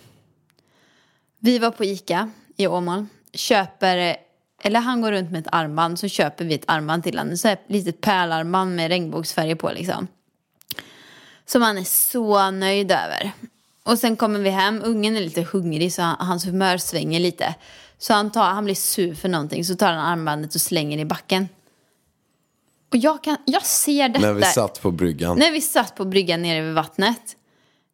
[1.39, 3.07] Vi var på Ica i Åmål.
[3.32, 4.16] Köper,
[4.62, 7.36] eller han går runt med ett armband så köper vi ett armband till honom.
[7.36, 10.09] Så här ett litet pärlarmband med regnbågsfärger på liksom.
[11.47, 13.32] Som han är så nöjd över.
[13.82, 17.55] Och sen kommer vi hem, ungen är lite hungrig så han, hans humör svänger lite.
[17.99, 21.05] Så han, tar, han blir sur för någonting så tar han armbandet och slänger i
[21.05, 21.49] backen.
[22.91, 24.20] Och jag, kan, jag ser detta.
[24.20, 25.39] När vi satt på bryggan.
[25.39, 27.36] När vi satt på bryggan nere vid vattnet.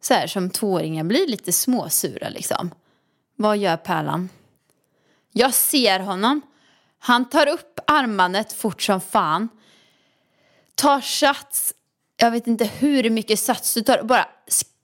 [0.01, 2.71] Så här som tvååringar blir lite småsura liksom.
[3.35, 4.29] Vad gör Pärlan?
[5.31, 6.41] Jag ser honom.
[6.99, 9.49] Han tar upp armbandet fort som fan.
[10.75, 11.73] Tar sats.
[12.17, 14.03] Jag vet inte hur mycket sats du tar.
[14.03, 14.27] Bara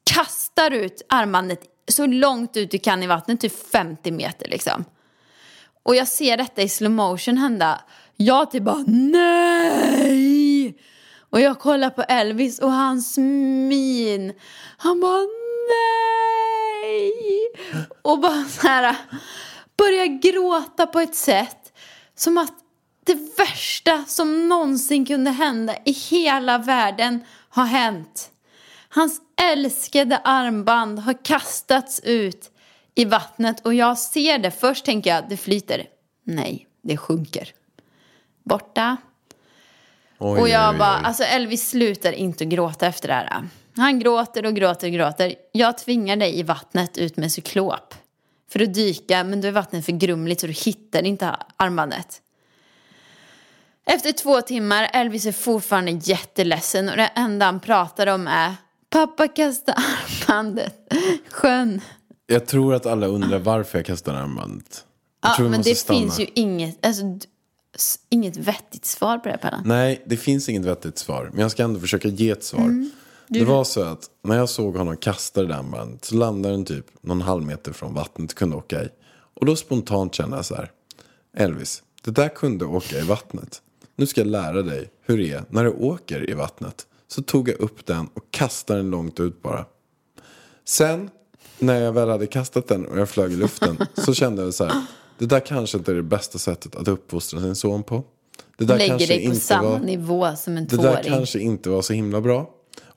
[0.04, 3.42] kastar ut armbandet så långt ut du kan i vattnet.
[3.42, 4.86] Typ 50 meter liksom.
[5.84, 7.82] Och jag ser detta i slow motion hända.
[8.16, 10.78] Jag typ bara nej!
[11.30, 14.34] Och jag kollar på Elvis och hans min.
[14.78, 16.01] Han bara nej!
[18.02, 18.96] Och bara så här
[19.78, 21.74] börjar gråta på ett sätt
[22.16, 22.54] som att
[23.06, 28.32] det värsta som någonsin kunde hända i hela världen har hänt.
[28.90, 32.52] Hans älskade armband har kastats ut
[32.96, 34.52] i vattnet och jag ser det.
[34.52, 35.86] Först tänker jag det flyter.
[36.24, 37.54] Nej, det sjunker.
[38.44, 38.98] Borta.
[40.18, 41.02] Oj, och jag oj, bara, oj.
[41.04, 43.44] alltså Elvis slutar inte gråta efter det här.
[43.76, 45.36] Han gråter och gråter och gråter.
[45.52, 47.96] Jag tvingar dig i vattnet ut med cyklop.
[48.52, 52.22] För att dyka, men då är vattnet för grumligt så du hittar inte armbandet.
[53.86, 58.56] Efter två timmar, Elvis är fortfarande jätteledsen och det enda han pratar om är
[58.90, 60.94] Pappa kastade armbandet.
[61.30, 61.82] Sjön.
[62.28, 64.86] Jag tror att alla undrar varför jag kastade armbandet.
[65.24, 66.00] Jag Ja, men det stanna.
[66.00, 67.04] finns ju inget, alltså,
[68.10, 69.62] inget vettigt svar på det här Pallan.
[69.66, 71.30] Nej, det finns inget vettigt svar.
[71.34, 72.62] Men jag ska ändå försöka ge ett svar.
[72.62, 72.92] Mm.
[73.34, 76.66] Det var så att när jag såg honom kasta det där armbandet så landade den
[76.66, 78.90] typ någon halv meter från vattnet och kunde åka i.
[79.34, 80.72] Och då spontant kände jag så här.
[81.38, 83.62] Elvis, det där kunde åka i vattnet.
[83.96, 86.86] Nu ska jag lära dig hur det är när du åker i vattnet.
[87.08, 89.66] Så tog jag upp den och kastade den långt ut bara.
[90.66, 91.10] Sen
[91.60, 94.66] när jag väl hade kastat den och jag flög i luften så kände jag så
[94.66, 94.86] här.
[95.18, 98.04] Det där kanske inte är det bästa sättet att uppfostra sin son på.
[98.58, 101.12] Det där Lägger dig på samma var- nivå som en det där tvååring.
[101.12, 102.50] kanske inte var så himla bra.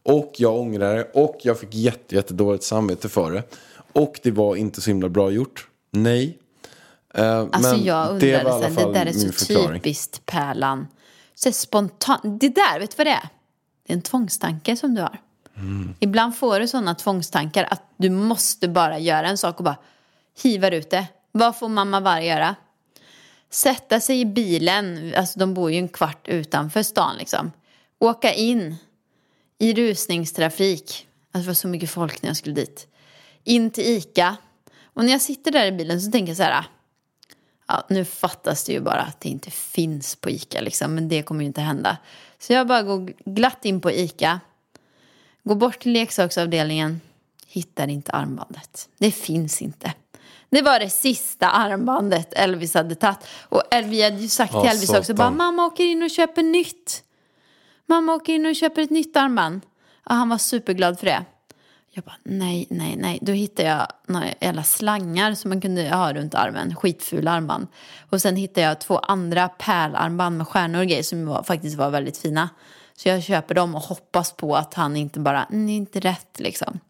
[0.05, 1.05] Och jag ångrar det.
[1.15, 3.43] Och jag fick jätte, jättedåligt samvete för det.
[3.93, 5.69] Och det var inte så himla bra gjort.
[5.91, 6.39] Nej.
[7.15, 9.81] Eh, Alltså men jag det undrade var sen, det där är så förklaring.
[9.81, 10.87] typiskt Pärlan.
[11.35, 13.29] Så spontant, det där, vet du vad det är?
[13.87, 15.21] Det är en tvångstanke som du har.
[15.57, 15.95] Mm.
[16.01, 19.77] Ibland får du sådana tvångstankar att du måste bara göra en sak och bara
[20.43, 21.07] hivar ut det.
[21.33, 22.55] Vad får mamma varg göra?
[23.51, 27.53] Sätta sig i bilen, alltså de bor ju en kvart utanför stan liksom.
[27.99, 28.77] Åka in
[29.65, 31.07] i rusningstrafik.
[31.33, 32.87] Alltså det var så mycket folk när jag skulle dit.
[33.45, 34.37] In till Ica.
[34.83, 36.65] Och när jag sitter där i bilen så tänker jag så här.
[37.67, 40.95] Ja, nu fattas det ju bara att det inte finns på Ica liksom.
[40.95, 41.97] Men det kommer ju inte hända.
[42.39, 44.41] Så jag bara går glatt in på Ica.
[45.43, 47.01] Går bort till leksaksavdelningen.
[47.47, 48.89] Hittar inte armbandet.
[48.99, 49.93] Det finns inte.
[50.51, 53.19] Det var det sista armbandet Elvis hade tagit.
[53.49, 55.15] Och vi hade ju sagt till Elvis också.
[55.15, 57.05] Bara, mamma åker in och köper nytt.
[57.87, 59.61] Mamma åker in och köper ett nytt armband.
[60.05, 61.25] Och han var superglad för det.
[61.91, 63.19] Jag bara, nej, nej, nej.
[63.23, 66.77] Då hittade jag några jävla slangar som man kunde ha runt armen.
[66.77, 67.67] Skitfula armband.
[68.11, 71.91] Och sen hittade jag två andra pärlarmband med stjärnor och grejer som var, faktiskt var
[71.91, 72.49] väldigt fina.
[72.97, 76.41] Så jag köper dem och hoppas på att han inte bara, mm, nej, inte rätt
[76.41, 76.81] liksom.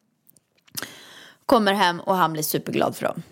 [1.46, 3.22] Kommer hem och han blir superglad för dem.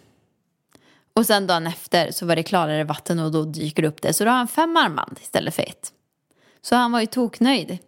[1.14, 4.12] Och sen dagen efter så var det klarare vatten och då dyker det upp det.
[4.12, 5.92] Så då har han fem armband istället för ett.
[6.62, 7.78] Så han var ju toknöjd.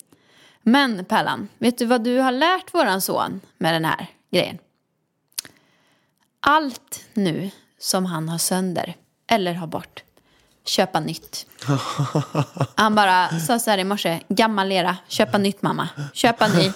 [0.62, 4.58] Men Pärlan, vet du vad du har lärt våran son med den här grejen?
[6.40, 8.94] Allt nu som han har sönder
[9.26, 10.02] eller har bort,
[10.66, 11.46] köpa nytt.
[12.74, 16.62] Han bara sa så här i morse, gammal lera, köpa nytt mamma, köpa ny.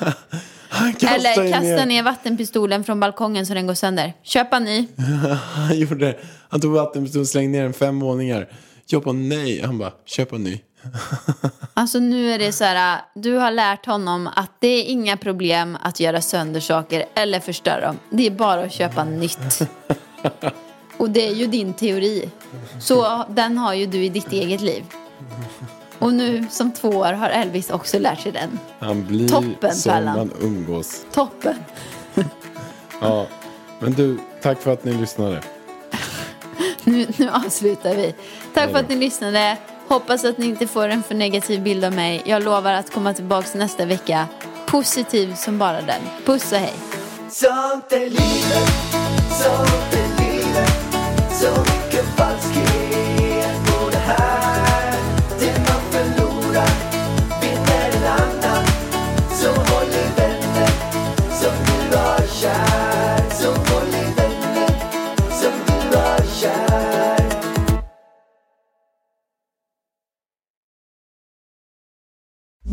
[1.01, 1.53] Eller ner.
[1.53, 4.15] kasta ner vattenpistolen från balkongen så den går sönder.
[4.23, 4.89] Köpa ny.
[5.55, 6.19] Han gjorde det.
[6.49, 8.49] Han tog vattenpistolen och slängde ner den fem våningar.
[8.87, 9.63] Jag bara nej.
[9.63, 10.61] Han bara köp en ny.
[11.75, 15.79] Alltså nu är det så här, du har lärt honom att det är inga problem
[15.83, 17.99] att göra sönder saker eller förstöra dem.
[18.11, 19.61] Det är bara att köpa nytt.
[20.97, 22.31] Och det är ju din teori.
[22.81, 24.85] Så den har ju du i ditt eget liv.
[25.99, 28.59] Och nu som två år har Elvis också lärt sig den.
[28.79, 30.17] Han blir Toppen, som Pärlan.
[30.17, 31.07] man umgås.
[31.13, 31.55] Toppen.
[33.01, 33.27] Ja.
[33.81, 35.43] Men du, tack för att ni lyssnade.
[36.85, 38.15] Nu, nu avslutar vi.
[38.55, 39.57] Tack för att ni lyssnade.
[39.89, 42.23] Hoppas att ni inte får en för negativ bild av mig.
[42.25, 44.27] Jag lovar att komma tillbaka nästa vecka.
[44.67, 46.01] Positiv som bara den.
[46.25, 46.75] Puss och hej.